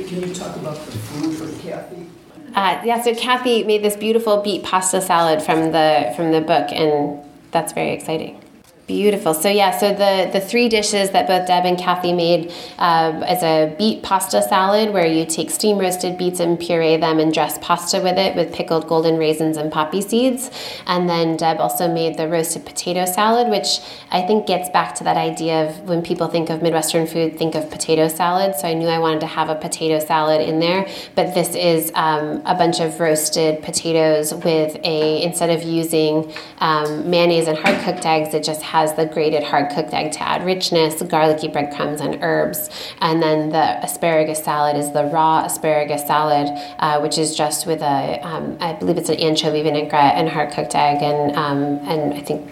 [0.07, 2.07] Can you talk about the food for Kathy?
[2.53, 6.71] Uh, yeah, so Kathy made this beautiful beet pasta salad from the from the book,
[6.71, 7.19] and
[7.51, 8.44] that's very exciting.
[8.87, 9.33] Beautiful.
[9.33, 13.41] So yeah, so the the three dishes that both Deb and Kathy made uh, as
[13.41, 17.57] a beet pasta salad, where you take steam roasted beets and puree them and dress
[17.63, 20.51] pasta with it with pickled golden raisins and poppy seeds,
[20.85, 23.79] and then Deb also made the roasted potato salad, which
[24.11, 27.55] I think gets back to that idea of when people think of Midwestern food, think
[27.55, 28.55] of potato salad.
[28.55, 31.91] So I knew I wanted to have a potato salad in there, but this is
[31.95, 37.83] um, a bunch of roasted potatoes with a instead of using um, mayonnaise and hard
[37.83, 42.01] cooked eggs, it just has the grated hard cooked egg to add richness, garlicky breadcrumbs,
[42.01, 42.69] and herbs.
[42.99, 46.47] And then the asparagus salad is the raw asparagus salad,
[46.79, 50.51] uh, which is just with a, um, I believe it's an anchovy vinaigrette and hard
[50.51, 51.61] cooked egg, and um,
[51.91, 52.51] and I think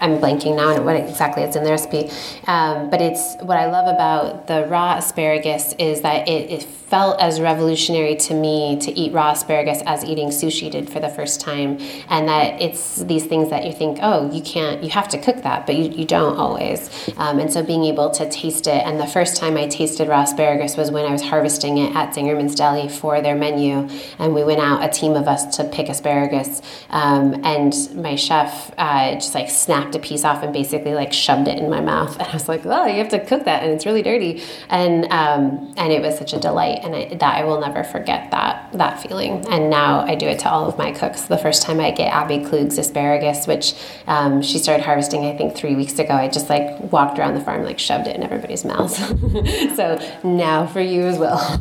[0.00, 2.10] I'm blanking now on what exactly it's in the recipe.
[2.46, 7.20] Um, but it's what I love about the raw asparagus is that it, it felt
[7.20, 11.40] as revolutionary to me to eat raw asparagus as eating sushi did for the first
[11.40, 11.78] time,
[12.08, 15.42] and that it's these things that you think, oh, you can't, you have to cook
[15.42, 17.10] that, but you, you don't always.
[17.16, 20.22] Um, and so being able to taste it, and the first time I tasted raw
[20.22, 23.88] asparagus was when I was harvesting it at Zingerman's Deli for their menu,
[24.18, 28.72] and we went out, a team of us, to pick asparagus, um, and my chef
[28.78, 32.18] uh, just like snapped a piece off and basically like shoved it in my mouth,
[32.18, 35.04] and I was like, oh, you have to cook that, and it's really dirty, and
[35.12, 38.72] um, and it was such a delight, and I, that I will never forget that
[38.72, 41.22] that feeling, and now I do it to all of my cooks.
[41.22, 43.74] The first time I get Abby Klug's asparagus, which
[44.06, 47.40] um, she started harvesting, I think three weeks ago, I just like walked around the
[47.40, 48.96] farm, like shoved it in everybody's mouths.
[49.76, 51.60] so now for you as well.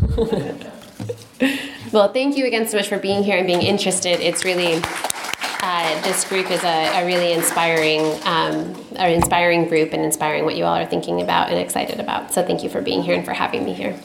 [1.91, 4.19] well, thank you again so much for being here and being interested.
[4.19, 4.81] It's really
[5.65, 10.55] uh, this group is a, a really inspiring, um, an inspiring group and inspiring what
[10.55, 12.31] you all are thinking about and excited about.
[12.31, 13.99] So thank you for being here and for having me here.